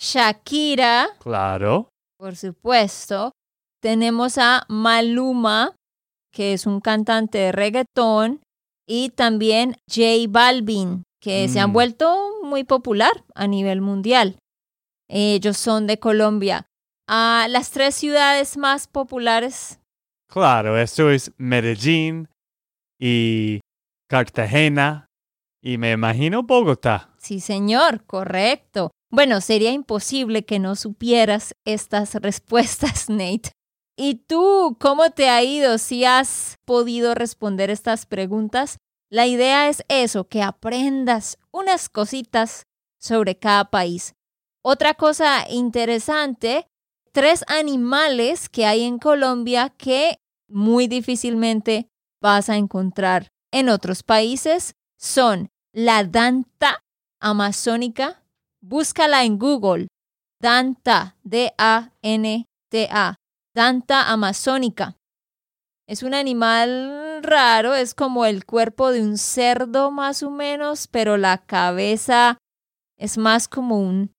Shakira, 0.00 1.08
Claro. 1.20 1.88
por 2.18 2.36
supuesto. 2.36 3.32
Tenemos 3.80 4.36
a 4.38 4.64
Maluma, 4.68 5.76
que 6.32 6.52
es 6.52 6.66
un 6.66 6.80
cantante 6.80 7.38
de 7.38 7.52
reggaetón. 7.52 8.40
Y 8.86 9.10
también 9.10 9.76
J 9.88 10.02
Balvin, 10.28 11.02
que 11.20 11.48
se 11.48 11.58
han 11.60 11.70
Mm. 11.70 11.72
vuelto 11.72 12.16
muy 12.44 12.64
popular 12.64 13.24
a 13.34 13.46
nivel 13.46 13.80
mundial. 13.80 14.36
Ellos 15.08 15.56
son 15.56 15.86
de 15.86 15.98
Colombia. 15.98 16.66
Ah, 17.08 17.46
las 17.48 17.70
tres 17.70 17.94
ciudades 17.94 18.56
más 18.56 18.86
populares. 18.88 19.80
Claro, 20.28 20.78
esto 20.78 21.10
es 21.10 21.32
Medellín 21.36 22.28
y 23.00 23.60
Cartagena 24.08 25.06
y 25.62 25.78
me 25.78 25.92
imagino 25.92 26.42
Bogotá. 26.42 27.14
Sí, 27.18 27.40
señor, 27.40 28.04
correcto. 28.04 28.90
Bueno, 29.10 29.40
sería 29.40 29.70
imposible 29.72 30.44
que 30.44 30.58
no 30.58 30.74
supieras 30.74 31.54
estas 31.64 32.14
respuestas, 32.22 33.08
Nate. 33.08 33.50
¿Y 33.96 34.16
tú 34.26 34.76
cómo 34.78 35.10
te 35.10 35.30
ha 35.30 35.42
ido 35.42 35.78
si 35.78 36.04
has 36.04 36.56
podido 36.66 37.14
responder 37.14 37.70
estas 37.70 38.04
preguntas? 38.04 38.78
La 39.10 39.26
idea 39.26 39.68
es 39.68 39.84
eso, 39.88 40.28
que 40.28 40.42
aprendas 40.42 41.38
unas 41.50 41.88
cositas 41.88 42.64
sobre 43.00 43.38
cada 43.38 43.70
país. 43.70 44.14
Otra 44.62 44.94
cosa 44.94 45.48
interesante, 45.48 46.66
tres 47.12 47.44
animales 47.48 48.48
que 48.48 48.66
hay 48.66 48.82
en 48.82 48.98
Colombia 48.98 49.72
que 49.78 50.18
muy 50.48 50.88
difícilmente 50.88 51.88
vas 52.20 52.50
a 52.50 52.56
encontrar 52.56 53.28
en 53.52 53.68
otros 53.68 54.02
países 54.02 54.74
son 54.98 55.48
la 55.72 56.04
danta 56.04 56.82
amazónica, 57.20 58.22
Búscala 58.60 59.24
en 59.24 59.38
Google. 59.38 59.86
Danta, 60.40 61.16
D-A-N-T-A, 61.22 63.14
Danta 63.56 64.12
amazónica. 64.12 64.96
Es 65.88 66.02
un 66.02 66.12
animal 66.12 67.22
raro, 67.22 67.74
es 67.74 67.94
como 67.94 68.26
el 68.26 68.44
cuerpo 68.44 68.90
de 68.92 69.00
un 69.00 69.16
cerdo 69.16 69.90
más 69.90 70.22
o 70.22 70.30
menos, 70.30 70.88
pero 70.88 71.16
la 71.16 71.38
cabeza 71.38 72.36
es 72.98 73.16
más 73.16 73.48
como 73.48 73.80
un 73.80 74.12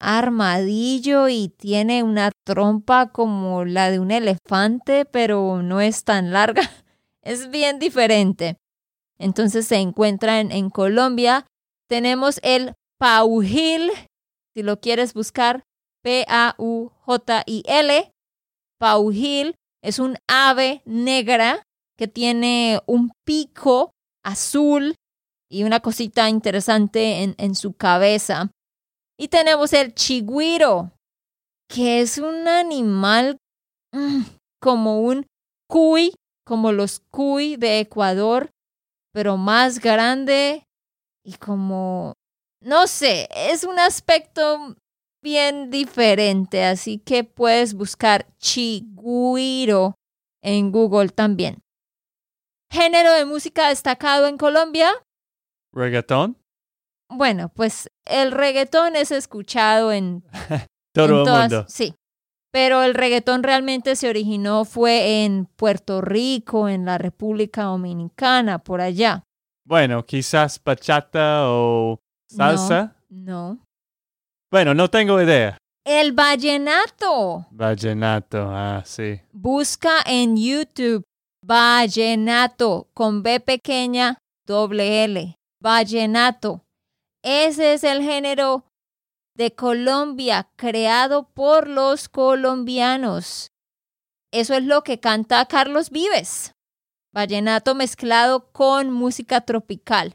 armadillo 0.00 1.28
y 1.28 1.48
tiene 1.48 2.02
una 2.02 2.30
trompa 2.44 3.10
como 3.10 3.64
la 3.64 3.90
de 3.90 4.00
un 4.00 4.10
elefante, 4.10 5.06
pero 5.06 5.62
no 5.62 5.80
es 5.80 6.04
tan 6.04 6.30
larga. 6.30 6.60
Es 7.22 7.50
bien 7.50 7.78
diferente. 7.78 8.58
Entonces 9.18 9.66
se 9.66 9.76
encuentra 9.76 10.40
en, 10.40 10.68
Colombia. 10.68 11.46
Tenemos 11.88 12.38
el 12.42 12.74
paujil, 12.98 13.90
si 14.54 14.62
lo 14.62 14.78
quieres 14.78 15.14
buscar, 15.14 15.62
P-A-U-J-I-L. 16.02 16.94
Paujil 18.78 19.54
es 19.82 19.98
un 19.98 20.16
ave 20.28 20.82
negra 20.84 21.62
que 21.96 22.08
tiene 22.08 22.80
un 22.86 23.12
pico 23.24 23.92
azul 24.24 24.96
y 25.50 25.64
una 25.64 25.80
cosita 25.80 26.28
interesante 26.28 27.22
en, 27.22 27.34
en 27.38 27.54
su 27.54 27.74
cabeza. 27.74 28.50
Y 29.18 29.28
tenemos 29.28 29.72
el 29.72 29.94
chigüiro, 29.94 30.92
que 31.68 32.00
es 32.00 32.18
un 32.18 32.48
animal 32.48 33.38
mm, 33.92 34.22
como 34.60 35.00
un 35.02 35.26
cuy, 35.68 36.14
como 36.44 36.72
los 36.72 37.00
cuy 37.10 37.56
de 37.56 37.80
Ecuador, 37.80 38.50
pero 39.12 39.36
más 39.36 39.78
grande 39.78 40.64
y 41.24 41.34
como, 41.34 42.14
no 42.60 42.86
sé, 42.86 43.28
es 43.34 43.64
un 43.64 43.78
aspecto 43.78 44.74
bien 45.24 45.70
diferente, 45.70 46.64
así 46.64 46.98
que 46.98 47.24
puedes 47.24 47.74
buscar 47.74 48.26
chigüiro 48.38 49.96
en 50.42 50.70
Google 50.70 51.08
también. 51.08 51.62
Género 52.70 53.10
de 53.12 53.24
música 53.24 53.70
destacado 53.70 54.26
en 54.28 54.36
Colombia. 54.36 54.92
Reggaetón. 55.72 56.36
Bueno, 57.08 57.48
pues 57.48 57.90
el 58.04 58.32
reggaetón 58.32 58.96
es 58.96 59.10
escuchado 59.10 59.92
en 59.92 60.22
todo 60.94 61.24
el 61.24 61.40
mundo. 61.40 61.64
Sí. 61.68 61.94
Pero 62.52 62.82
el 62.82 62.94
reggaetón 62.94 63.42
realmente 63.42 63.96
se 63.96 64.08
originó 64.08 64.64
fue 64.64 65.24
en 65.24 65.46
Puerto 65.46 66.02
Rico, 66.02 66.68
en 66.68 66.84
la 66.84 66.98
República 66.98 67.64
Dominicana, 67.64 68.58
por 68.58 68.80
allá. 68.80 69.24
Bueno, 69.66 70.04
quizás 70.04 70.62
bachata 70.62 71.48
o 71.48 71.98
salsa. 72.28 72.96
No. 73.08 73.63
Bueno, 74.50 74.74
no 74.74 74.88
tengo 74.88 75.20
idea. 75.20 75.58
El 75.84 76.12
vallenato. 76.12 77.46
Vallenato, 77.50 78.48
ah, 78.50 78.82
sí. 78.84 79.20
Busca 79.32 80.02
en 80.06 80.36
YouTube 80.36 81.04
vallenato 81.46 82.88
con 82.94 83.22
B 83.22 83.40
pequeña, 83.40 84.18
doble 84.46 85.04
L. 85.04 85.36
Vallenato. 85.60 86.64
Ese 87.22 87.74
es 87.74 87.84
el 87.84 88.02
género 88.02 88.64
de 89.36 89.54
Colombia 89.54 90.48
creado 90.56 91.28
por 91.34 91.68
los 91.68 92.08
colombianos. 92.08 93.48
Eso 94.32 94.54
es 94.54 94.64
lo 94.64 94.82
que 94.82 95.00
canta 95.00 95.44
Carlos 95.46 95.90
Vives. 95.90 96.52
Vallenato 97.12 97.74
mezclado 97.74 98.50
con 98.52 98.90
música 98.90 99.42
tropical. 99.42 100.14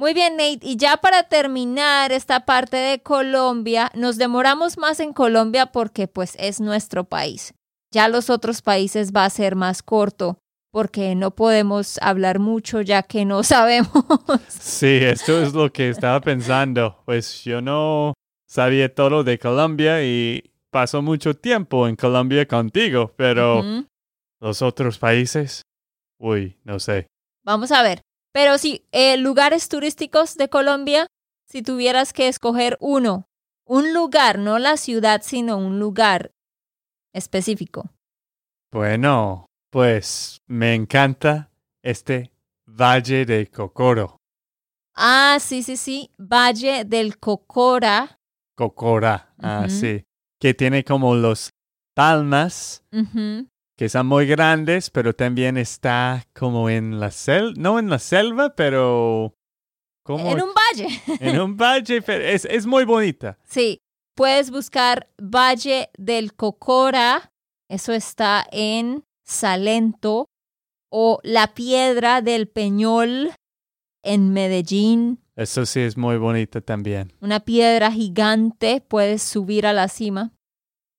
Muy 0.00 0.14
bien, 0.14 0.38
Nate. 0.38 0.60
Y 0.62 0.78
ya 0.78 0.96
para 0.96 1.24
terminar 1.24 2.10
esta 2.10 2.46
parte 2.46 2.78
de 2.78 3.02
Colombia, 3.02 3.90
nos 3.94 4.16
demoramos 4.16 4.78
más 4.78 4.98
en 4.98 5.12
Colombia 5.12 5.66
porque 5.66 6.08
pues 6.08 6.36
es 6.38 6.58
nuestro 6.58 7.04
país. 7.04 7.52
Ya 7.92 8.08
los 8.08 8.30
otros 8.30 8.62
países 8.62 9.12
va 9.14 9.26
a 9.26 9.30
ser 9.30 9.56
más 9.56 9.82
corto 9.82 10.38
porque 10.72 11.14
no 11.14 11.32
podemos 11.32 11.98
hablar 12.00 12.38
mucho 12.38 12.80
ya 12.80 13.02
que 13.02 13.26
no 13.26 13.42
sabemos. 13.42 13.90
Sí, 14.48 15.00
esto 15.02 15.42
es 15.42 15.52
lo 15.52 15.70
que 15.70 15.90
estaba 15.90 16.22
pensando. 16.22 17.02
Pues 17.04 17.44
yo 17.44 17.60
no 17.60 18.14
sabía 18.48 18.94
todo 18.94 19.22
de 19.22 19.38
Colombia 19.38 20.02
y 20.02 20.50
paso 20.70 21.02
mucho 21.02 21.34
tiempo 21.34 21.86
en 21.86 21.96
Colombia 21.96 22.48
contigo, 22.48 23.12
pero 23.16 23.62
los 24.40 24.62
otros 24.62 24.96
países, 24.96 25.60
uy, 26.18 26.56
no 26.64 26.80
sé. 26.80 27.06
Vamos 27.44 27.70
a 27.70 27.82
ver. 27.82 28.00
Pero 28.32 28.58
sí, 28.58 28.86
eh, 28.92 29.16
lugares 29.16 29.68
turísticos 29.68 30.36
de 30.36 30.48
Colombia, 30.48 31.06
si 31.48 31.62
tuvieras 31.62 32.12
que 32.12 32.28
escoger 32.28 32.76
uno, 32.80 33.26
un 33.66 33.92
lugar, 33.92 34.38
no 34.38 34.58
la 34.58 34.76
ciudad, 34.76 35.22
sino 35.22 35.56
un 35.58 35.78
lugar 35.78 36.32
específico. 37.12 37.90
Bueno, 38.72 39.46
pues 39.70 40.40
me 40.46 40.74
encanta 40.74 41.50
este 41.82 42.32
Valle 42.66 43.26
de 43.26 43.48
Cocoro. 43.48 44.16
Ah, 44.94 45.38
sí, 45.40 45.62
sí, 45.62 45.76
sí. 45.76 46.10
Valle 46.18 46.84
del 46.84 47.18
Cocora. 47.18 48.18
Cocora, 48.56 49.34
ah, 49.38 49.68
sí. 49.68 50.04
Que 50.40 50.54
tiene 50.54 50.84
como 50.84 51.14
los 51.14 51.50
palmas, 51.94 52.84
que 53.80 53.88
son 53.88 54.08
muy 54.08 54.26
grandes, 54.26 54.90
pero 54.90 55.14
también 55.14 55.56
está 55.56 56.26
como 56.34 56.68
en 56.68 57.00
la 57.00 57.10
selva, 57.10 57.54
no 57.56 57.78
en 57.78 57.88
la 57.88 57.98
selva, 57.98 58.54
pero... 58.54 59.34
Como 60.04 60.32
en 60.32 60.42
un 60.42 60.50
valle. 60.52 61.00
en 61.20 61.40
un 61.40 61.56
valle, 61.56 62.04
es, 62.06 62.44
es 62.44 62.66
muy 62.66 62.84
bonita. 62.84 63.38
Sí, 63.46 63.80
puedes 64.14 64.50
buscar 64.50 65.08
Valle 65.18 65.88
del 65.96 66.34
Cocora. 66.34 67.32
Eso 67.70 67.94
está 67.94 68.46
en 68.52 69.02
Salento 69.24 70.26
o 70.90 71.18
La 71.22 71.54
Piedra 71.54 72.20
del 72.20 72.48
Peñol 72.48 73.32
en 74.02 74.34
Medellín. 74.34 75.20
Eso 75.36 75.64
sí 75.64 75.80
es 75.80 75.96
muy 75.96 76.18
bonito 76.18 76.62
también. 76.62 77.14
Una 77.22 77.40
piedra 77.40 77.90
gigante, 77.90 78.82
puedes 78.86 79.22
subir 79.22 79.66
a 79.66 79.72
la 79.72 79.88
cima. 79.88 80.34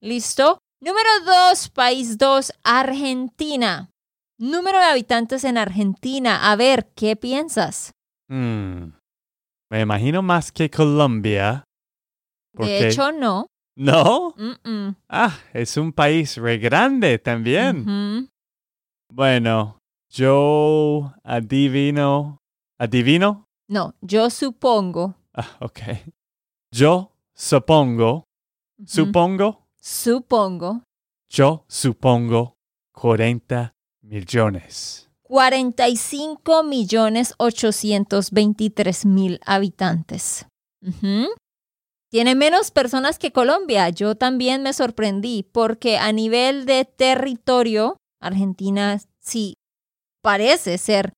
¿Listo? 0.02 0.58
Número 0.84 1.10
dos, 1.26 1.70
país 1.70 2.18
dos, 2.18 2.52
Argentina. 2.64 3.92
Número 4.40 4.80
de 4.80 4.86
habitantes 4.86 5.44
en 5.44 5.60
Argentina. 5.60 6.52
A 6.52 6.56
ver, 6.56 6.90
¿qué 6.96 7.16
piensas? 7.16 7.92
Hmm. 8.28 8.94
Me 9.70 9.82
imagino 9.82 10.24
más 10.24 10.52
que 10.52 10.72
Colombia. 10.72 11.64
De 12.54 12.88
hecho, 12.88 13.12
no. 13.12 13.46
¿No? 13.78 14.34
Ah, 15.08 15.38
es 15.54 15.78
un 15.78 15.94
país 15.94 16.38
re 16.38 16.58
grande 16.58 17.20
también. 17.20 18.28
Bueno, 19.14 19.78
yo 20.10 21.14
adivino. 21.24 22.40
¿Adivino? 22.80 23.46
No, 23.70 23.94
yo 24.02 24.32
supongo. 24.32 25.14
Ah, 25.36 25.58
ok. 25.60 25.80
Yo 26.74 27.12
supongo. 27.36 28.24
¿Supongo? 28.84 29.61
Supongo. 29.82 30.84
Yo 31.30 31.66
supongo 31.68 32.56
40 32.94 33.74
millones. 34.04 35.10
45 35.24 36.64
millones 36.64 37.34
823 37.38 39.06
mil 39.06 39.40
habitantes. 39.46 40.46
Tiene 42.12 42.36
menos 42.36 42.70
personas 42.72 43.18
que 43.18 43.32
Colombia. 43.32 43.90
Yo 43.90 44.16
también 44.16 44.62
me 44.62 44.74
sorprendí 44.74 45.44
porque 45.44 45.98
a 45.98 46.12
nivel 46.12 46.66
de 46.66 46.86
territorio, 46.86 47.98
Argentina 48.22 49.00
sí 49.22 49.56
parece 50.22 50.78
ser, 50.78 51.14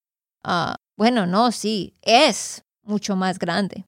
ah, 0.45 0.75
bueno, 0.97 1.25
no, 1.25 1.51
sí, 1.51 1.95
es 2.01 2.61
mucho 2.83 3.15
más 3.15 3.39
grande. 3.39 3.85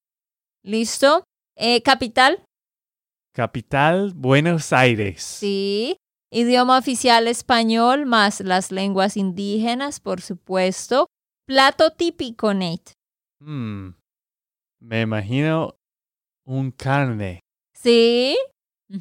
¿Listo? 0.64 1.24
Eh, 1.56 1.82
capital. 1.84 2.44
Capital, 3.36 4.14
Buenos 4.16 4.72
Aires. 4.72 5.22
Sí. 5.22 5.98
Idioma 6.32 6.78
oficial 6.78 7.28
español 7.28 8.06
más 8.06 8.40
las 8.40 8.72
lenguas 8.72 9.18
indígenas, 9.18 10.00
por 10.00 10.22
supuesto. 10.22 11.08
Plato 11.46 11.92
típico, 11.92 12.54
Nate. 12.54 12.94
Hmm. 13.42 13.90
Me 14.80 15.02
imagino 15.02 15.76
un 16.46 16.72
carne. 16.72 17.42
Sí. 17.74 18.38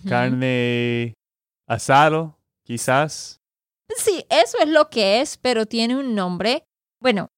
Carne 0.08 1.14
asado, 1.68 2.36
quizás. 2.64 3.36
Sí, 3.96 4.24
eso 4.30 4.58
es 4.60 4.68
lo 4.68 4.90
que 4.90 5.20
es, 5.20 5.36
pero 5.38 5.66
tiene 5.66 5.96
un 5.96 6.16
nombre. 6.16 6.64
Bueno, 7.00 7.28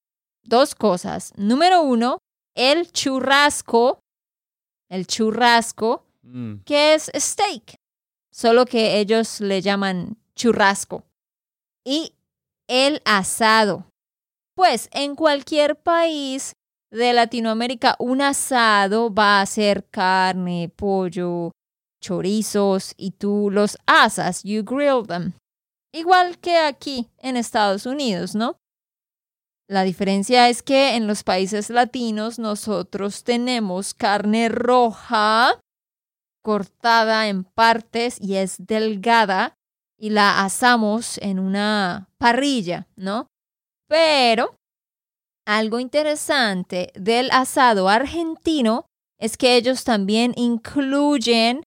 dos 0.42 0.74
cosas. 0.74 1.34
Número 1.36 1.82
uno, 1.82 2.18
el 2.54 2.90
churrasco. 2.90 4.00
El 4.88 5.06
churrasco, 5.06 6.05
mm. 6.26 6.64
que 6.64 6.94
es 6.94 7.10
steak. 7.14 7.76
Solo 8.30 8.66
que 8.66 8.98
ellos 8.98 9.40
le 9.40 9.62
llaman 9.62 10.18
churrasco. 10.34 11.04
Y 11.84 12.12
el 12.68 13.00
asado. 13.04 13.86
Pues 14.54 14.88
en 14.92 15.14
cualquier 15.14 15.76
país 15.76 16.54
de 16.90 17.12
Latinoamérica, 17.12 17.96
un 17.98 18.22
asado 18.22 19.12
va 19.12 19.40
a 19.40 19.46
ser 19.46 19.86
carne, 19.90 20.72
pollo, 20.74 21.52
chorizos 22.00 22.94
y 22.96 23.12
tú 23.12 23.50
los 23.50 23.76
asas, 23.86 24.42
you 24.42 24.62
grill 24.64 25.06
them. 25.06 25.32
Igual 25.92 26.38
que 26.38 26.58
aquí 26.58 27.08
en 27.18 27.36
Estados 27.36 27.86
Unidos, 27.86 28.34
¿no? 28.34 28.58
La 29.68 29.82
diferencia 29.82 30.48
es 30.48 30.62
que 30.62 30.94
en 30.94 31.06
los 31.06 31.24
países 31.24 31.70
latinos 31.70 32.38
nosotros 32.38 33.24
tenemos 33.24 33.94
carne 33.94 34.48
roja 34.48 35.58
cortada 36.46 37.26
en 37.26 37.42
partes 37.42 38.18
y 38.20 38.36
es 38.36 38.54
delgada 38.64 39.54
y 39.98 40.10
la 40.10 40.44
asamos 40.44 41.18
en 41.18 41.40
una 41.40 42.08
parrilla, 42.18 42.86
¿no? 42.94 43.26
Pero 43.88 44.54
algo 45.44 45.80
interesante 45.80 46.92
del 46.94 47.32
asado 47.32 47.88
argentino 47.88 48.86
es 49.18 49.36
que 49.36 49.56
ellos 49.56 49.82
también 49.82 50.34
incluyen 50.36 51.64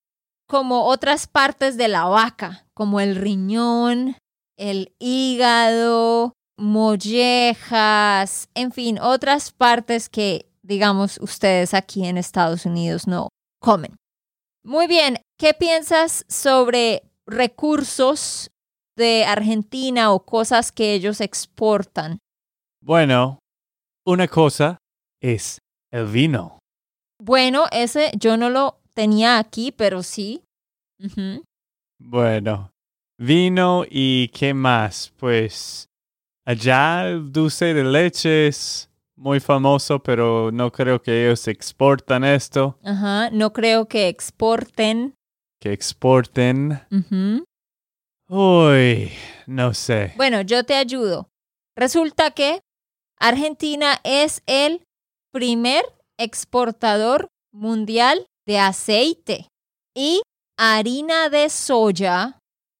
como 0.47 0.85
otras 0.85 1.27
partes 1.27 1.75
de 1.75 1.89
la 1.89 2.05
vaca, 2.05 2.65
como 2.73 3.01
el 3.01 3.17
riñón, 3.17 4.15
el 4.57 4.95
hígado, 4.97 6.31
mollejas, 6.57 8.47
en 8.53 8.71
fin, 8.71 8.97
otras 8.97 9.51
partes 9.51 10.07
que, 10.07 10.49
digamos, 10.61 11.19
ustedes 11.19 11.73
aquí 11.73 12.05
en 12.05 12.17
Estados 12.17 12.65
Unidos 12.65 13.07
no 13.07 13.27
comen. 13.59 13.98
Muy 14.69 14.85
bien, 14.85 15.17
¿qué 15.39 15.55
piensas 15.55 16.27
sobre 16.29 17.01
recursos 17.25 18.51
de 18.95 19.25
Argentina 19.25 20.13
o 20.13 20.23
cosas 20.23 20.71
que 20.71 20.93
ellos 20.93 21.21
exportan? 21.21 22.19
Bueno, 22.79 23.39
una 24.05 24.27
cosa 24.27 24.77
es 25.23 25.57
el 25.91 26.05
vino. 26.05 26.59
Bueno, 27.19 27.65
ese 27.71 28.11
yo 28.15 28.37
no 28.37 28.51
lo 28.51 28.79
tenía 28.93 29.39
aquí, 29.39 29.71
pero 29.71 30.03
sí. 30.03 30.43
Bueno, 31.99 32.69
vino 33.17 33.85
y 33.89 34.27
qué 34.27 34.53
más? 34.53 35.11
Pues 35.17 35.87
allá 36.45 37.07
el 37.07 37.31
dulce 37.31 37.73
de 37.73 37.83
leche 37.85 38.47
es 38.47 38.88
muy 39.19 39.41
famoso, 39.41 39.99
pero 39.99 40.49
no 40.51 40.71
creo 40.71 41.01
que 41.01 41.25
ellos 41.25 41.47
exportan 41.47 42.23
esto. 42.23 42.79
Ajá, 42.83 43.29
no 43.31 43.51
creo 43.51 43.87
que 43.87 44.07
exporten. 44.07 45.13
Que 45.59 45.73
exporten. 45.73 46.79
Uy, 48.29 49.11
no 49.45 49.73
sé. 49.73 50.13
Bueno, 50.15 50.41
yo 50.41 50.63
te 50.63 50.75
ayudo. 50.75 51.27
Resulta 51.75 52.31
que 52.31 52.61
Argentina 53.19 53.99
es 54.05 54.41
el 54.45 54.83
primer 55.33 55.83
exportador 56.17 57.27
mundial 57.53 58.25
de 58.47 58.59
aceite 58.59 59.49
y 59.93 60.21
harina 60.57 61.29
de 61.29 61.49
soya 61.49 62.39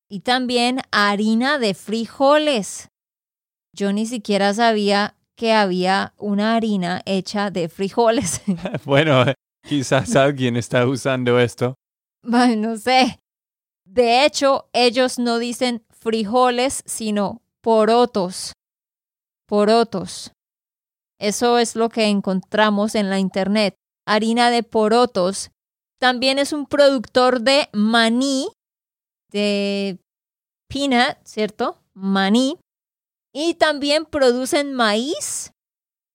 y 0.09 0.21
también 0.21 0.79
harina 0.91 1.59
de 1.59 1.73
frijoles. 1.73 2.87
Yo 3.75 3.91
ni 3.91 4.05
siquiera 4.05 4.53
sabía 4.53 5.15
que 5.39 5.53
había 5.53 6.13
una 6.17 6.55
harina 6.55 7.01
hecha 7.05 7.49
de 7.49 7.69
frijoles. 7.69 8.41
bueno, 8.83 9.23
quizás 9.65 10.13
alguien 10.17 10.57
está 10.57 10.85
usando 10.85 11.39
esto. 11.39 11.75
Bueno, 12.21 12.71
no 12.71 12.77
sé. 12.77 13.17
De 13.85 14.25
hecho, 14.25 14.67
ellos 14.73 15.17
no 15.17 15.39
dicen 15.39 15.81
frijoles, 15.91 16.83
sino 16.85 17.41
porotos. 17.61 18.51
Porotos. 19.47 20.33
Eso 21.21 21.57
es 21.57 21.77
lo 21.77 21.87
que 21.87 22.07
encontramos 22.07 22.93
en 22.95 23.09
la 23.09 23.17
internet. 23.17 23.75
Harina 24.05 24.49
de 24.51 24.63
porotos. 24.63 25.51
También 26.01 26.37
es 26.37 26.51
un 26.51 26.65
productor 26.65 27.39
de 27.39 27.69
maní, 27.71 28.49
de 29.31 29.99
peanut, 30.67 31.17
¿cierto? 31.23 31.81
Maní. 31.93 32.57
Y 33.33 33.55
también 33.55 34.05
producen 34.05 34.73
maíz, 34.73 35.51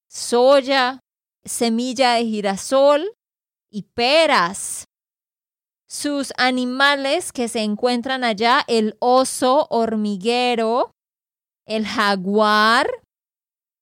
soya, 0.08 1.00
semilla 1.44 2.14
de 2.14 2.24
girasol 2.24 3.14
y 3.70 3.82
peras. 3.82 4.84
Sus 5.88 6.32
animales 6.36 7.32
que 7.32 7.48
se 7.48 7.60
encuentran 7.60 8.24
allá, 8.24 8.64
el 8.66 8.96
oso 8.98 9.68
hormiguero, 9.70 10.90
el 11.66 11.86
jaguar 11.86 12.88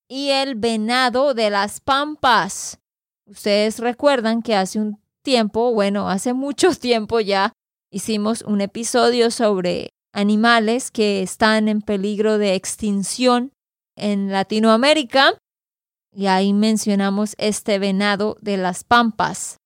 y 0.08 0.28
el 0.28 0.54
venado 0.54 1.32
de 1.32 1.48
las 1.48 1.80
pampas. 1.80 2.78
Ustedes 3.26 3.78
recuerdan 3.78 4.42
que 4.42 4.54
hace 4.54 4.78
un 4.78 5.00
tiempo, 5.22 5.72
bueno, 5.72 6.10
hace 6.10 6.34
mucho 6.34 6.74
tiempo 6.78 7.20
ya, 7.20 7.52
hicimos 7.90 8.42
un 8.42 8.60
episodio 8.60 9.30
sobre 9.30 9.90
animales 10.12 10.90
que 10.90 11.22
están 11.22 11.68
en 11.68 11.80
peligro 11.80 12.38
de 12.38 12.54
extinción 12.54 13.52
en 13.96 14.30
Latinoamérica. 14.30 15.38
Y 16.14 16.26
ahí 16.26 16.52
mencionamos 16.52 17.34
este 17.38 17.78
venado 17.78 18.36
de 18.40 18.58
las 18.58 18.84
pampas. 18.84 19.56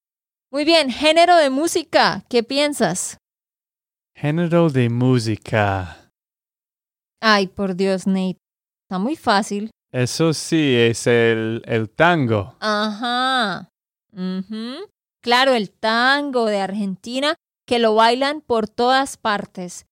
Muy 0.52 0.64
bien, 0.64 0.90
género 0.90 1.36
de 1.36 1.50
música, 1.50 2.24
¿qué 2.28 2.44
piensas? 2.44 3.18
Género 4.14 4.70
de 4.70 4.88
música. 4.88 6.10
Ay, 7.20 7.48
por 7.48 7.74
Dios, 7.74 8.06
Nate. 8.06 8.38
Está 8.84 8.98
muy 8.98 9.16
fácil. 9.16 9.70
Eso 9.90 10.32
sí, 10.32 10.74
es 10.76 11.06
el, 11.06 11.62
el 11.66 11.90
tango. 11.90 12.56
Ajá. 12.60 13.68
Claro, 15.22 15.54
el 15.54 15.70
tango 15.70 16.46
de 16.46 16.60
Argentina, 16.60 17.34
que 17.66 17.80
lo 17.80 17.96
bailan 17.96 18.40
por 18.40 18.68
todas 18.68 19.16
partes 19.16 19.86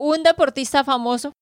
un 0.00 0.22
deportista 0.22 0.82
famoso? 0.82 1.32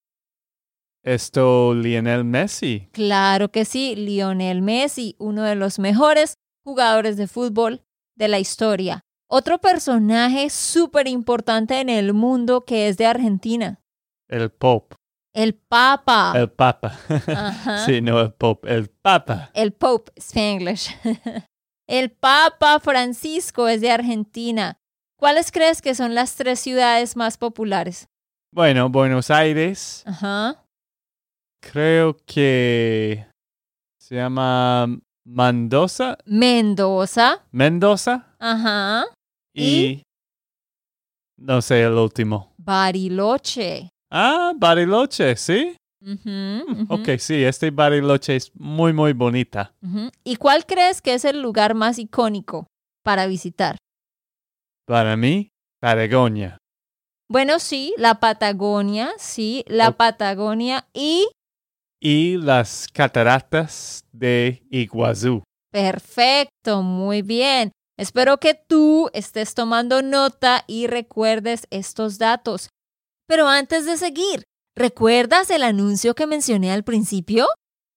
Esto, 1.04 1.74
Lionel 1.74 2.24
Messi. 2.24 2.88
Claro 2.92 3.50
que 3.50 3.64
sí, 3.64 3.94
Lionel 3.94 4.62
Messi, 4.62 5.14
uno 5.18 5.44
de 5.44 5.54
los 5.54 5.78
mejores 5.78 6.34
jugadores 6.64 7.16
de 7.16 7.28
fútbol 7.28 7.84
de 8.16 8.26
la 8.26 8.40
historia. 8.40 9.00
Otro 9.30 9.58
personaje 9.58 10.50
súper 10.50 11.06
importante 11.06 11.80
en 11.80 11.88
el 11.88 12.12
mundo 12.14 12.64
que 12.64 12.88
es 12.88 12.96
de 12.96 13.06
Argentina. 13.06 13.80
El 14.26 14.50
Pope. 14.50 14.96
El 15.32 15.54
Papa. 15.54 16.32
El 16.34 16.50
Papa. 16.50 16.98
sí, 17.86 18.00
no 18.00 18.20
el 18.20 18.32
Pope, 18.32 18.74
el 18.74 18.88
Papa. 18.90 19.50
El 19.54 19.72
Pope, 19.72 20.10
Spanglish. 20.16 20.96
el 21.86 22.10
Papa 22.10 22.80
Francisco 22.80 23.68
es 23.68 23.80
de 23.80 23.92
Argentina. 23.92 24.78
¿Cuáles 25.16 25.52
crees 25.52 25.80
que 25.80 25.94
son 25.94 26.16
las 26.16 26.34
tres 26.34 26.58
ciudades 26.58 27.16
más 27.16 27.38
populares? 27.38 28.08
Bueno, 28.50 28.88
Buenos 28.88 29.30
Aires. 29.30 30.02
Ajá. 30.06 30.64
Creo 31.60 32.16
que 32.24 33.26
se 34.00 34.14
llama 34.14 34.86
Mendoza. 35.24 36.16
Mendoza. 36.24 37.44
Mendoza. 37.50 38.34
Ajá. 38.38 39.04
Y, 39.54 40.02
no 41.36 41.60
sé 41.60 41.82
el 41.82 41.92
último. 41.92 42.54
Bariloche. 42.56 43.90
Ah, 44.10 44.52
Bariloche, 44.56 45.36
¿sí? 45.36 45.76
Uh 46.00 46.86
Ok, 46.88 47.18
sí, 47.18 47.42
este 47.44 47.70
Bariloche 47.70 48.36
es 48.36 48.54
muy, 48.54 48.92
muy 48.92 49.12
bonita. 49.12 49.74
¿Y 50.24 50.36
cuál 50.36 50.64
crees 50.64 51.02
que 51.02 51.14
es 51.14 51.24
el 51.24 51.42
lugar 51.42 51.74
más 51.74 51.98
icónico 51.98 52.66
para 53.04 53.26
visitar? 53.26 53.76
Para 54.86 55.16
mí, 55.16 55.48
Patagonia. 55.80 56.56
Bueno, 57.30 57.58
sí, 57.58 57.94
la 57.98 58.20
Patagonia, 58.20 59.12
sí, 59.18 59.62
la 59.66 59.92
Patagonia 59.92 60.88
y... 60.94 61.28
Y 62.00 62.38
las 62.38 62.88
cataratas 62.88 64.04
de 64.12 64.62
Iguazú. 64.70 65.42
Perfecto, 65.70 66.80
muy 66.82 67.20
bien. 67.20 67.72
Espero 67.98 68.38
que 68.38 68.54
tú 68.54 69.10
estés 69.12 69.54
tomando 69.54 70.00
nota 70.00 70.64
y 70.66 70.86
recuerdes 70.86 71.66
estos 71.68 72.16
datos. 72.16 72.70
Pero 73.26 73.46
antes 73.46 73.84
de 73.84 73.98
seguir, 73.98 74.44
¿recuerdas 74.74 75.50
el 75.50 75.64
anuncio 75.64 76.14
que 76.14 76.26
mencioné 76.26 76.72
al 76.72 76.84
principio? 76.84 77.46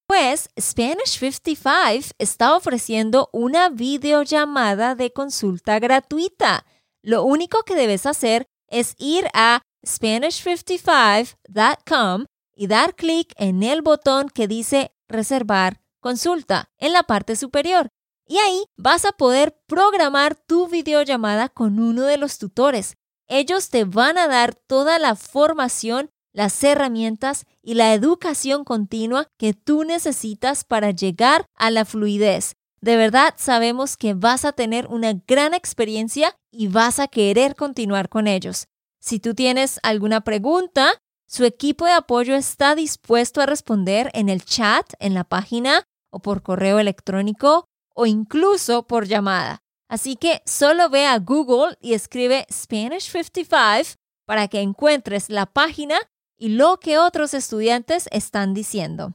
Pues 0.08 0.50
Spanish 0.60 1.20
55 1.20 2.15
está 2.17 2.58
ofreciendo 2.58 3.30
una 3.32 3.70
videollamada 3.70 4.96
de 4.96 5.13
consulta 5.13 5.80
gratuita. 5.80 6.65
Lo 7.02 7.24
único 7.24 7.63
que 7.63 7.76
debes 7.76 8.06
hacer 8.06 8.46
es 8.71 8.95
ir 8.97 9.27
a 9.34 9.62
Spanish55.com 9.86 12.25
y 12.55 12.67
dar 12.67 12.95
clic 12.95 13.31
en 13.38 13.62
el 13.62 13.84
botón 13.84 14.29
que 14.29 14.47
dice 14.47 14.95
reservar 15.07 15.79
consulta 15.99 16.71
en 16.79 16.93
la 16.93 17.03
parte 17.03 17.36
superior. 17.36 17.89
Y 18.27 18.38
ahí 18.38 18.63
vas 18.77 19.05
a 19.05 19.12
poder 19.12 19.55
programar 19.67 20.36
tu 20.36 20.67
videollamada 20.67 21.49
con 21.49 21.79
uno 21.79 22.01
de 22.03 22.17
los 22.17 22.39
tutores. 22.39 22.95
Ellos 23.27 23.69
te 23.69 23.84
van 23.84 24.17
a 24.17 24.27
dar 24.27 24.55
toda 24.55 24.97
la 24.99 25.15
formación, 25.15 26.10
las 26.34 26.63
herramientas 26.63 27.43
y 27.62 27.73
la 27.73 27.93
educación 27.93 28.63
continua 28.63 29.27
que 29.38 29.53
tú 29.53 29.84
necesitas 29.84 30.63
para 30.63 30.91
llegar 30.91 31.45
a 31.55 31.71
la 31.71 31.84
fluidez 31.86 32.55
De 32.82 32.98
verdad 32.98 33.36
sabemos 33.38 33.96
que 33.96 34.15
vas 34.15 34.44
a 34.44 34.54
tener 34.54 34.88
una 34.88 35.13
gran 35.28 35.54
experiencia 35.54 36.36
y 36.52 36.67
vas 36.67 37.00
a 37.00 37.08
querer 37.08 37.56
continuar 37.56 38.10
con 38.10 38.28
ellos. 38.28 38.67
Si 39.00 39.20
tú 39.20 39.36
tienes 39.36 39.80
alguna 39.84 40.22
pregunta, 40.22 40.94
su 41.28 41.46
equipo 41.46 41.86
de 41.86 41.94
apoyo 41.94 42.36
está 42.36 42.74
dispuesto 42.76 43.39
a 43.39 43.46
responder 43.46 44.10
en 44.13 44.30
el 44.30 44.44
chat, 44.44 44.94
en 45.00 45.13
la 45.13 45.24
página 45.24 45.84
o 46.12 46.20
por 46.20 46.41
correo 46.41 46.80
electrónico 46.80 47.65
o 47.94 48.06
incluso 48.08 48.88
por 48.88 49.06
llamada. 49.06 49.60
Así 49.88 50.15
que 50.15 50.41
solo 50.46 50.89
ve 50.89 51.06
a 51.06 51.20
Google 51.20 51.78
y 51.82 51.94
escribe 51.94 52.48
Spanish 52.52 53.12
55 53.12 53.96
para 54.26 54.48
que 54.48 54.62
encuentres 54.62 55.30
la 55.30 55.46
página 55.46 56.00
y 56.38 56.50
lo 56.50 56.80
que 56.80 56.98
otros 56.98 57.34
estudiantes 57.34 58.08
están 58.12 58.54
diciendo. 58.54 59.13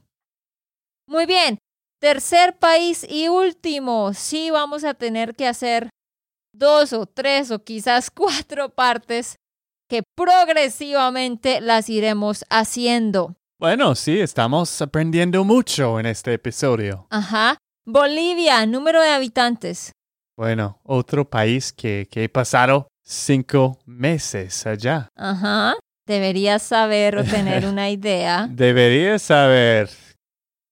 Muy 1.07 1.27
bien, 1.27 1.59
tercer 2.01 2.57
país 2.59 3.07
y 3.09 3.29
último. 3.29 4.13
Sí 4.15 4.51
vamos 4.51 4.85
a 4.85 4.95
tener 4.95 5.35
que 5.35 5.47
hacer 5.47 5.89
dos 6.53 6.93
o 6.93 7.07
tres 7.07 7.51
o 7.51 7.63
quizás 7.63 8.11
cuatro 8.15 8.71
partes 8.71 9.37
que 9.89 10.03
progresivamente 10.17 11.61
las 11.61 11.89
iremos 11.89 12.45
haciendo. 12.51 13.37
Bueno, 13.59 13.95
sí, 13.95 14.21
estamos 14.21 14.83
aprendiendo 14.83 15.45
mucho 15.45 15.99
en 15.99 16.07
este 16.07 16.35
episodio. 16.35 17.07
Ajá. 17.11 17.57
Bolivia, 17.87 18.67
número 18.67 19.01
de 19.01 19.11
habitantes. 19.11 19.93
Bueno, 20.37 20.81
otro 20.83 21.31
país 21.31 21.73
que, 21.73 22.09
que 22.11 22.25
he 22.25 22.29
pasado 22.29 22.89
cinco 23.03 23.79
meses 23.87 24.67
allá. 24.67 25.09
Ajá. 25.17 25.75
Deberías 26.07 26.63
saber 26.63 27.17
o 27.17 27.25
tener 27.25 27.65
una 27.67 27.89
idea. 27.91 28.47
Deberías 28.51 29.23
saber. 29.23 29.89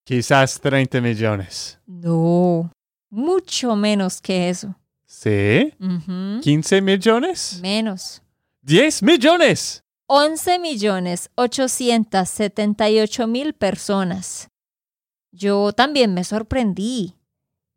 Quizás 0.05 0.61
30 0.61 1.01
millones. 1.01 1.79
No, 1.87 2.71
mucho 3.11 3.75
menos 3.75 4.21
que 4.21 4.51
eso. 4.51 4.75
¿Sí? 5.07 5.73
Ujú. 5.81 6.41
¿15 6.43 6.83
millones? 6.83 7.59
Menos. 7.63 8.23
¡10 8.67 9.03
millones! 9.03 9.83
11 10.07 10.59
millones 10.59 11.31
878 11.37 13.27
mil 13.27 13.55
personas. 13.55 14.49
Yo 15.33 15.73
también 15.73 16.13
me 16.13 16.25
sorprendí 16.25 17.15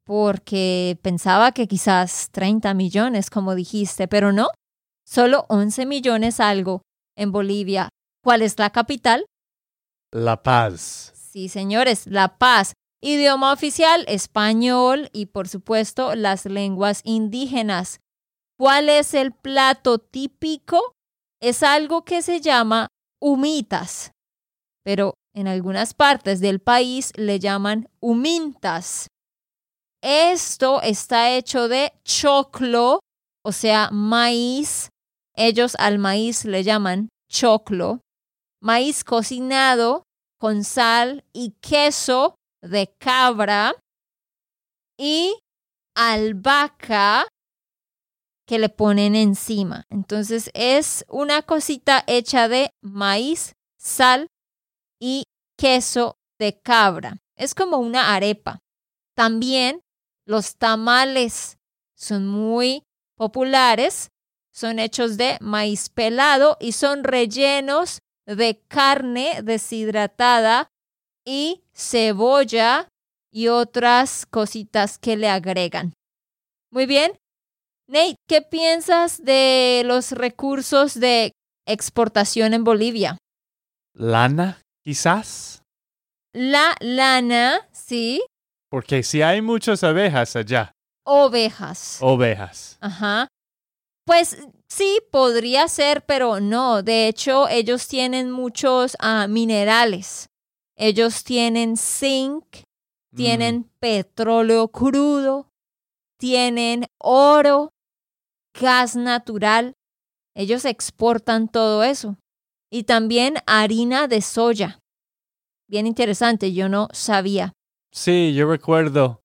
porque 0.04 1.00
pensaba 1.02 1.54
que 1.54 1.68
quizás 1.68 2.30
30 2.32 2.74
millones, 2.74 3.30
como 3.30 3.56
dijiste, 3.56 4.10
pero 4.10 4.34
no, 4.34 4.50
solo 5.06 5.46
11 5.48 5.86
millones 5.86 6.42
algo 6.42 6.82
en 7.16 7.32
Bolivia. 7.32 7.88
¿Cuál 8.22 8.42
es 8.42 8.60
la 8.60 8.70
capital? 8.72 9.26
La 10.12 10.44
Paz. 10.44 11.14
Sí, 11.38 11.50
señores, 11.50 12.08
La 12.08 12.40
Paz. 12.40 12.74
Idioma 13.00 13.54
oficial, 13.54 14.04
español 14.08 15.12
y 15.14 15.28
por 15.28 15.48
supuesto 15.48 16.16
las 16.16 16.46
lenguas 16.46 17.02
indígenas. 17.04 18.00
¿Cuál 18.58 18.90
es 18.90 19.14
el 19.14 19.34
plato 19.34 20.00
típico? 20.00 20.94
Es 21.40 21.62
algo 21.62 22.04
que 22.04 22.24
se 22.24 22.42
llama 22.42 22.88
humitas, 23.22 24.14
pero 24.84 25.14
en 25.36 25.48
algunas 25.48 25.94
partes 25.94 26.40
del 26.40 26.60
país 26.60 27.14
le 27.16 27.38
llaman 27.38 27.88
humintas. 28.00 29.06
Esto 30.02 30.82
está 30.82 31.36
hecho 31.36 31.68
de 31.68 31.94
choclo, 32.04 33.02
o 33.46 33.52
sea, 33.52 33.92
maíz. 33.92 34.90
Ellos 35.36 35.76
al 35.78 36.00
maíz 36.00 36.46
le 36.46 36.64
llaman 36.64 37.10
choclo. 37.30 38.02
Maíz 38.60 39.04
cocinado 39.04 40.07
con 40.38 40.64
sal 40.64 41.24
y 41.34 41.52
queso 41.62 42.36
de 42.62 42.94
cabra 42.98 43.74
y 44.98 45.36
albahaca 45.96 47.28
que 48.48 48.60
le 48.60 48.70
ponen 48.70 49.16
encima. 49.16 49.86
Entonces 49.90 50.50
es 50.54 51.06
una 51.10 51.42
cosita 51.42 52.04
hecha 52.08 52.48
de 52.48 52.70
maíz, 52.82 53.54
sal 53.78 54.28
y 55.00 55.24
queso 55.58 56.16
de 56.40 56.60
cabra. 56.60 57.18
Es 57.36 57.54
como 57.54 57.78
una 57.78 58.16
arepa. 58.16 58.60
También 59.16 59.82
los 60.26 60.56
tamales 60.58 61.58
son 61.96 62.28
muy 62.28 62.84
populares. 63.16 64.10
Son 64.54 64.80
hechos 64.80 65.18
de 65.18 65.38
maíz 65.40 65.90
pelado 65.90 66.58
y 66.60 66.72
son 66.72 67.04
rellenos 67.04 68.00
de 68.28 68.62
carne 68.68 69.42
deshidratada 69.42 70.70
y 71.26 71.64
cebolla 71.74 72.88
y 73.32 73.48
otras 73.48 74.26
cositas 74.26 74.98
que 74.98 75.18
le 75.18 75.30
agregan. 75.30 75.94
Muy 76.72 76.86
bien. 76.86 77.14
Nate, 77.88 78.16
¿qué 78.28 78.42
piensas 78.42 79.24
de 79.24 79.84
los 79.86 80.12
recursos 80.12 81.00
de 81.00 81.32
exportación 81.66 82.54
en 82.54 82.64
Bolivia? 82.64 83.18
¿Lana, 83.94 84.60
quizás? 84.84 85.64
La 86.34 86.76
lana, 86.82 87.68
sí. 87.72 88.22
Porque 88.70 89.04
si 89.04 89.22
hay 89.22 89.42
muchas 89.42 89.84
abejas 89.84 90.36
allá. 90.36 90.72
Ovejas. 91.06 92.00
Ovejas. 92.02 92.78
Ajá. 92.82 93.28
Pues 94.06 94.38
sí, 94.68 95.02
podría 95.12 95.68
ser, 95.68 96.06
pero 96.06 96.40
no. 96.40 96.84
De 96.84 97.08
hecho, 97.08 97.48
ellos 97.50 97.88
tienen 97.88 98.32
muchos 98.32 98.96
ah, 99.00 99.28
minerales. 99.28 100.30
Ellos 100.76 101.24
tienen 101.24 101.76
zinc, 101.76 102.46
tienen 103.16 103.64
petróleo 103.80 104.68
crudo, 104.68 105.50
tienen 106.20 106.86
oro, 107.00 107.72
gas 108.60 108.96
natural. 108.96 109.74
Ellos 110.36 110.66
exportan 110.66 111.48
todo 111.48 111.84
eso. 111.84 112.18
Y 112.70 112.84
también 112.84 113.38
harina 113.48 114.08
de 114.08 114.22
soya. 114.22 114.80
Bien 115.68 115.88
interesante, 115.88 116.54
yo 116.54 116.70
no 116.70 116.90
sabía. 116.92 117.54
Sí, 117.92 118.34
yo 118.36 118.50
recuerdo 118.50 119.22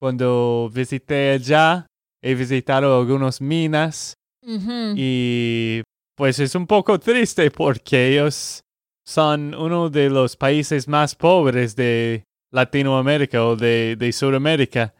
cuando 0.00 0.68
visité 0.72 1.30
allá, 1.30 1.86
he 2.20 2.34
visitado 2.34 2.98
algunas 2.98 3.40
minas 3.40 4.14
Y 4.96 5.82
pues 6.16 6.38
es 6.38 6.54
un 6.54 6.66
poco 6.66 6.98
triste 6.98 7.50
porque 7.50 8.12
ellos 8.12 8.62
son 9.04 9.54
uno 9.54 9.90
de 9.90 10.08
los 10.08 10.36
países 10.36 10.88
más 10.88 11.14
pobres 11.14 11.76
de 11.76 12.24
Latinoamérica 12.52 13.44
o 13.44 13.56
de, 13.56 13.96
de 13.96 14.12
Sudamérica, 14.12 14.94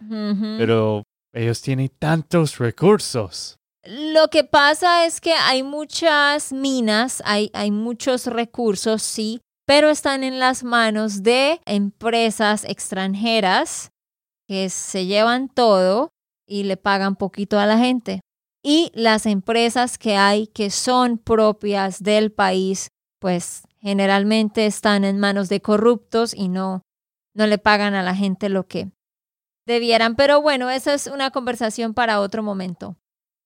pero 0.59 1.03
ellos 1.33 1.63
tienen 1.63 1.91
tantos 1.99 2.59
recursos. 2.59 3.57
Lo 3.85 4.29
que 4.29 4.43
pasa 4.43 5.07
es 5.07 5.21
que 5.21 5.33
hay 5.33 5.63
muchas 5.63 6.53
minas, 6.53 7.23
hay, 7.25 7.51
hay 7.55 7.71
muchos 7.71 8.27
recursos, 8.27 9.03
sí, 9.03 9.41
pero 9.65 9.91
están 9.91 10.25
en 10.25 10.39
las 10.39 10.65
manos 10.65 11.23
de 11.23 11.61
empresas 11.67 12.65
extranjeras 12.65 13.91
que 14.49 14.71
se 14.71 15.07
llevan 15.07 15.49
todo 15.49 16.11
y 16.49 16.65
le 16.65 16.77
pagan 16.77 17.17
poquito 17.17 17.59
a 17.59 17.67
la 17.67 17.79
gente. 17.79 18.21
Y 18.69 18.91
las 18.95 19.27
empresas 19.27 19.97
que 19.97 20.17
hay 20.17 20.49
que 20.49 20.71
son 20.71 21.19
propias 21.19 22.03
del 22.03 22.33
país, 22.33 22.89
pues 23.21 23.63
generalmente 23.79 24.67
están 24.67 25.05
en 25.05 25.21
manos 25.21 25.49
de 25.49 25.61
corruptos 25.61 26.35
y 26.35 26.49
no, 26.49 26.83
no 27.33 27.47
le 27.47 27.59
pagan 27.59 27.95
a 27.95 28.03
la 28.03 28.17
gente 28.17 28.49
lo 28.49 28.67
que 28.67 28.91
debieran. 29.69 30.17
Pero 30.17 30.43
bueno, 30.43 30.69
esa 30.69 30.95
es 30.95 31.07
una 31.07 31.31
conversación 31.31 31.95
para 31.95 32.19
otro 32.19 32.43
momento. 32.43 32.97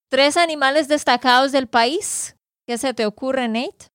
Tres 0.09 0.39
animales 0.39 0.89
destacados 0.89 1.53
del 1.53 1.67
país. 1.67 2.35
¿Qué 2.67 2.79
se 2.79 2.95
te 2.95 3.05
ocurre, 3.05 3.47
Nate? 3.47 3.89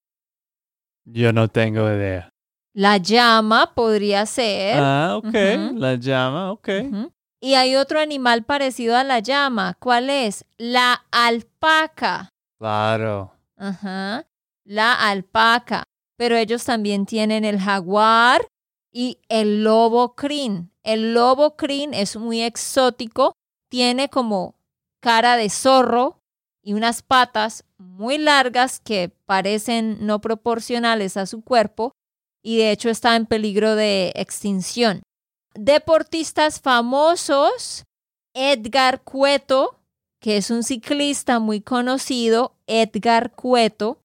Yo 1.04 1.32
no 1.32 1.48
tengo 1.48 1.88
idea. 1.90 2.28
La 2.72 2.98
llama 2.98 3.74
podría 3.74 4.26
ser. 4.26 4.78
Ah, 4.78 5.16
ok. 5.16 5.34
La 5.74 5.96
llama, 5.96 6.52
ok. 6.52 6.68
Y 7.46 7.54
hay 7.54 7.76
otro 7.76 8.00
animal 8.00 8.42
parecido 8.42 8.96
a 8.96 9.04
la 9.04 9.20
llama. 9.20 9.74
¿Cuál 9.78 10.10
es? 10.10 10.44
La 10.56 11.04
alpaca. 11.12 12.30
Claro. 12.58 13.34
Ajá. 13.56 14.26
La 14.64 14.92
alpaca. 14.94 15.84
Pero 16.16 16.34
ellos 16.34 16.64
también 16.64 17.06
tienen 17.06 17.44
el 17.44 17.60
jaguar 17.60 18.48
y 18.90 19.20
el 19.28 19.62
lobo 19.62 20.16
crin. 20.16 20.72
El 20.82 21.14
lobo 21.14 21.54
crin 21.54 21.94
es 21.94 22.16
muy 22.16 22.42
exótico. 22.42 23.36
Tiene 23.70 24.08
como 24.08 24.56
cara 24.98 25.36
de 25.36 25.48
zorro 25.48 26.18
y 26.64 26.72
unas 26.72 27.02
patas 27.02 27.64
muy 27.78 28.18
largas 28.18 28.80
que 28.80 29.12
parecen 29.24 30.04
no 30.04 30.20
proporcionales 30.20 31.16
a 31.16 31.26
su 31.26 31.42
cuerpo 31.42 31.92
y 32.42 32.56
de 32.58 32.72
hecho 32.72 32.90
está 32.90 33.14
en 33.14 33.24
peligro 33.24 33.76
de 33.76 34.12
extinción. 34.16 35.02
Deportistas 35.58 36.60
famosos, 36.60 37.84
Edgar 38.34 39.02
Cueto, 39.02 39.78
que 40.20 40.36
es 40.36 40.50
un 40.50 40.62
ciclista 40.62 41.38
muy 41.38 41.60
conocido, 41.60 42.54
Edgar 42.66 43.32
Cueto, 43.32 43.98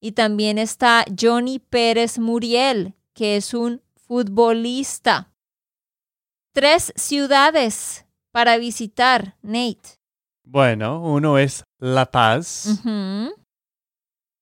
y 0.00 0.12
también 0.12 0.58
está 0.58 1.04
Johnny 1.18 1.58
Pérez 1.58 2.18
Muriel, 2.18 2.94
que 3.14 3.36
es 3.36 3.54
un 3.54 3.82
futbolista. 3.94 5.32
Tres 6.52 6.92
ciudades 6.96 8.06
para 8.32 8.56
visitar, 8.58 9.36
Nate? 9.42 9.96
Bueno, 10.44 11.02
uno 11.02 11.38
es 11.38 11.64
La 11.78 12.10
Paz 12.10 12.80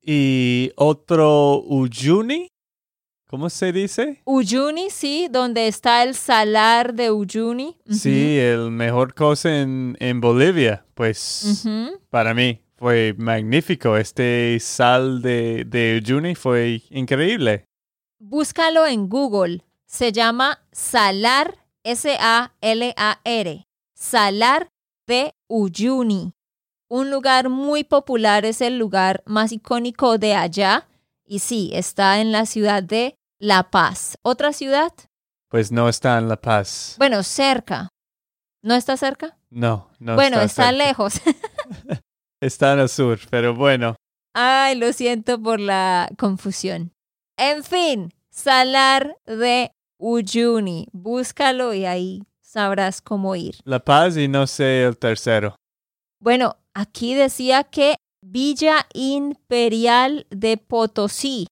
y 0.03 0.71
otro 0.77 1.63
Uyuni. 1.63 2.49
¿Cómo 3.27 3.51
se 3.51 3.73
dice? 3.73 4.21
Uyuni, 4.25 4.91
sí, 4.91 5.29
donde 5.31 5.67
está 5.67 6.03
el 6.03 6.15
salar 6.15 6.95
de 6.95 7.11
Uyuni. 7.11 7.77
Sí, 7.91 8.39
el 8.39 8.71
mejor 8.71 9.15
cosa 9.15 9.61
en, 9.61 9.97
en 9.99 10.21
Bolivia. 10.21 10.85
Pues 10.95 11.65
para 12.11 12.35
mí 12.35 12.61
fue 12.77 13.15
magnífico. 13.17 13.97
Este 13.97 14.59
sal 14.61 15.23
de, 15.23 15.65
de 15.67 16.01
Uyuni 16.03 16.35
fue 16.35 16.83
increíble. 16.91 17.65
Búscalo 18.19 18.87
en 18.87 19.09
Google. 19.09 19.65
Se 19.87 20.13
llama 20.13 20.63
Salar, 20.73 21.57
S-A-L-A-R. 21.83 23.67
Salar 23.95 24.69
de 25.07 25.35
Uyuni. 25.49 26.35
Un 26.89 27.11
lugar 27.11 27.49
muy 27.49 27.85
popular, 27.85 28.45
es 28.45 28.61
el 28.61 28.79
lugar 28.79 29.23
más 29.27 29.51
icónico 29.53 30.19
de 30.19 30.35
allá. 30.35 30.87
Y 31.27 31.39
sí, 31.39 31.71
está 31.75 32.21
en 32.21 32.33
la 32.33 32.47
ciudad 32.47 32.83
de 32.83 33.17
La 33.39 33.71
Paz. 33.71 34.19
¿Otra 34.23 34.53
ciudad? 34.53 34.93
Pues 35.49 35.73
no 35.73 35.89
está 35.89 36.19
en 36.19 36.29
La 36.29 36.41
Paz. 36.41 36.97
Bueno, 36.99 37.23
cerca. 37.23 37.89
¿No 38.63 38.75
está 38.75 38.97
cerca? 38.97 39.39
No, 39.51 39.91
no 39.99 40.15
bueno, 40.15 40.41
está. 40.41 40.71
está, 40.71 40.73
lejos. 40.73 41.21
Está 42.41 42.75
en 42.75 42.81
el 42.81 42.89
sur, 42.91 43.19
pero 43.31 43.55
bueno. 43.55 43.97
Ay, 44.35 44.75
lo 44.75 44.93
siento 44.93 45.41
por 45.41 45.61
la 45.61 46.11
confusión. 46.19 46.93
En 47.39 47.65
fin, 47.65 48.13
Salar 48.35 49.17
de 49.27 49.71
Uyuni. 49.97 50.89
Búscalo 50.93 51.73
y 51.73 51.87
ahí 51.87 52.25
sabrás 52.41 53.01
cómo 53.01 53.37
ir. 53.37 53.55
La 53.65 53.79
Paz 53.79 54.17
y 54.17 54.27
no 54.27 54.49
sé 54.49 54.83
el 54.83 54.99
tercero. 54.99 55.55
Bueno, 56.19 56.57
aquí 56.75 57.15
decía 57.15 57.63
que 57.63 57.95
Villa 58.27 58.87
Imperial 58.95 60.27
de 60.31 60.57
Potosí, 60.57 61.47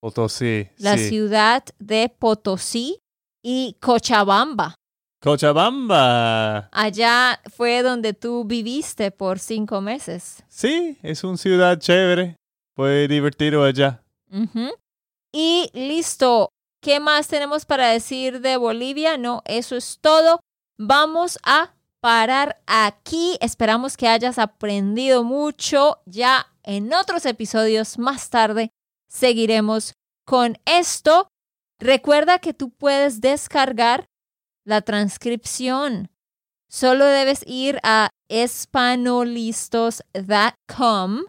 Potosí. 0.00 0.68
la 0.76 0.98
sí. 0.98 1.08
ciudad 1.08 1.62
de 1.78 2.08
Potosí 2.08 2.98
y 3.44 3.76
Cochabamba. 3.80 4.74
Cochabamba. 5.22 6.68
Allá 6.72 7.40
fue 7.54 7.82
donde 7.82 8.12
tú 8.12 8.44
viviste 8.44 9.12
por 9.12 9.38
cinco 9.38 9.80
meses. 9.80 10.42
Sí, 10.48 10.98
es 11.02 11.22
una 11.22 11.36
ciudad 11.36 11.78
chévere. 11.78 12.34
Fue 12.74 13.06
divertido 13.06 13.62
allá. 13.62 14.02
Y 15.32 15.70
listo. 15.74 16.48
¿Qué 16.82 16.98
más 16.98 17.28
tenemos 17.28 17.66
para 17.66 17.88
decir 17.88 18.40
de 18.40 18.56
Bolivia? 18.56 19.16
No, 19.16 19.42
eso 19.44 19.76
es 19.76 19.98
todo. 20.00 20.40
Vamos 20.76 21.38
a 21.44 21.74
parar 22.00 22.62
aquí. 22.66 23.36
Esperamos 23.40 23.96
que 23.96 24.08
hayas 24.08 24.38
aprendido 24.38 25.22
mucho. 25.24 26.02
Ya 26.06 26.46
en 26.62 26.92
otros 26.92 27.26
episodios 27.26 27.98
más 27.98 28.30
tarde 28.30 28.70
seguiremos 29.08 29.94
con 30.24 30.56
esto. 30.64 31.26
Recuerda 31.78 32.38
que 32.38 32.54
tú 32.54 32.70
puedes 32.70 33.20
descargar 33.20 34.06
la 34.64 34.80
transcripción. 34.82 36.10
Solo 36.68 37.06
debes 37.06 37.42
ir 37.46 37.78
a 37.82 38.10
espanolistos.com 38.28 41.22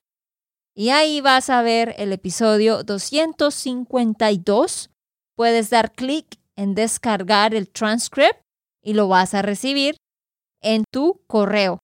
y 0.75 0.89
ahí 0.89 1.21
vas 1.21 1.49
a 1.49 1.61
ver 1.61 1.95
el 1.97 2.11
episodio 2.13 2.83
252. 2.83 4.89
Puedes 5.35 5.69
dar 5.69 5.93
clic 5.93 6.39
en 6.55 6.75
descargar 6.75 7.55
el 7.55 7.69
transcript 7.69 8.41
y 8.83 8.93
lo 8.93 9.07
vas 9.07 9.33
a 9.33 9.41
recibir 9.41 9.95
en 10.61 10.83
tu 10.91 11.21
correo. 11.27 11.79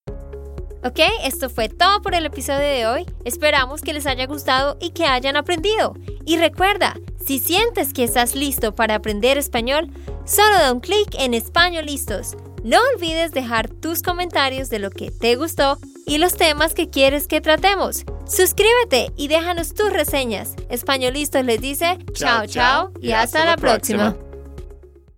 Ok, 0.83 0.99
esto 1.23 1.49
fue 1.49 1.69
todo 1.69 2.01
por 2.01 2.15
el 2.15 2.25
episodio 2.25 2.59
de 2.59 2.87
hoy. 2.87 3.05
Esperamos 3.25 3.81
que 3.81 3.93
les 3.93 4.05
haya 4.05 4.25
gustado 4.27 4.77
y 4.79 4.91
que 4.91 5.05
hayan 5.05 5.35
aprendido. 5.35 5.95
Y 6.25 6.37
recuerda, 6.37 6.95
si 7.25 7.39
sientes 7.39 7.93
que 7.93 8.03
estás 8.03 8.35
listo 8.35 8.73
para 8.75 8.95
aprender 8.95 9.37
español, 9.37 9.89
solo 10.25 10.55
da 10.55 10.71
un 10.71 10.79
clic 10.79 11.15
en 11.17 11.33
Español 11.33 11.87
Listos. 11.87 12.37
No 12.63 12.77
olvides 12.95 13.31
dejar 13.31 13.69
tus 13.69 14.01
comentarios 14.01 14.69
de 14.69 14.79
lo 14.79 14.89
que 14.89 15.11
te 15.11 15.35
gustó 15.35 15.77
y 16.05 16.19
los 16.19 16.35
temas 16.35 16.73
que 16.73 16.89
quieres 16.89 17.27
que 17.27 17.41
tratemos. 17.41 18.03
Suscríbete 18.25 19.11
y 19.15 19.27
déjanos 19.27 19.73
tus 19.73 19.91
reseñas. 19.91 20.53
Españolistos 20.69 21.43
les 21.43 21.61
dice 21.61 21.97
chao 22.13 22.45
chao 22.45 22.91
y 23.01 23.11
hasta, 23.11 23.45
la 23.45 23.57
próxima. 23.57 24.15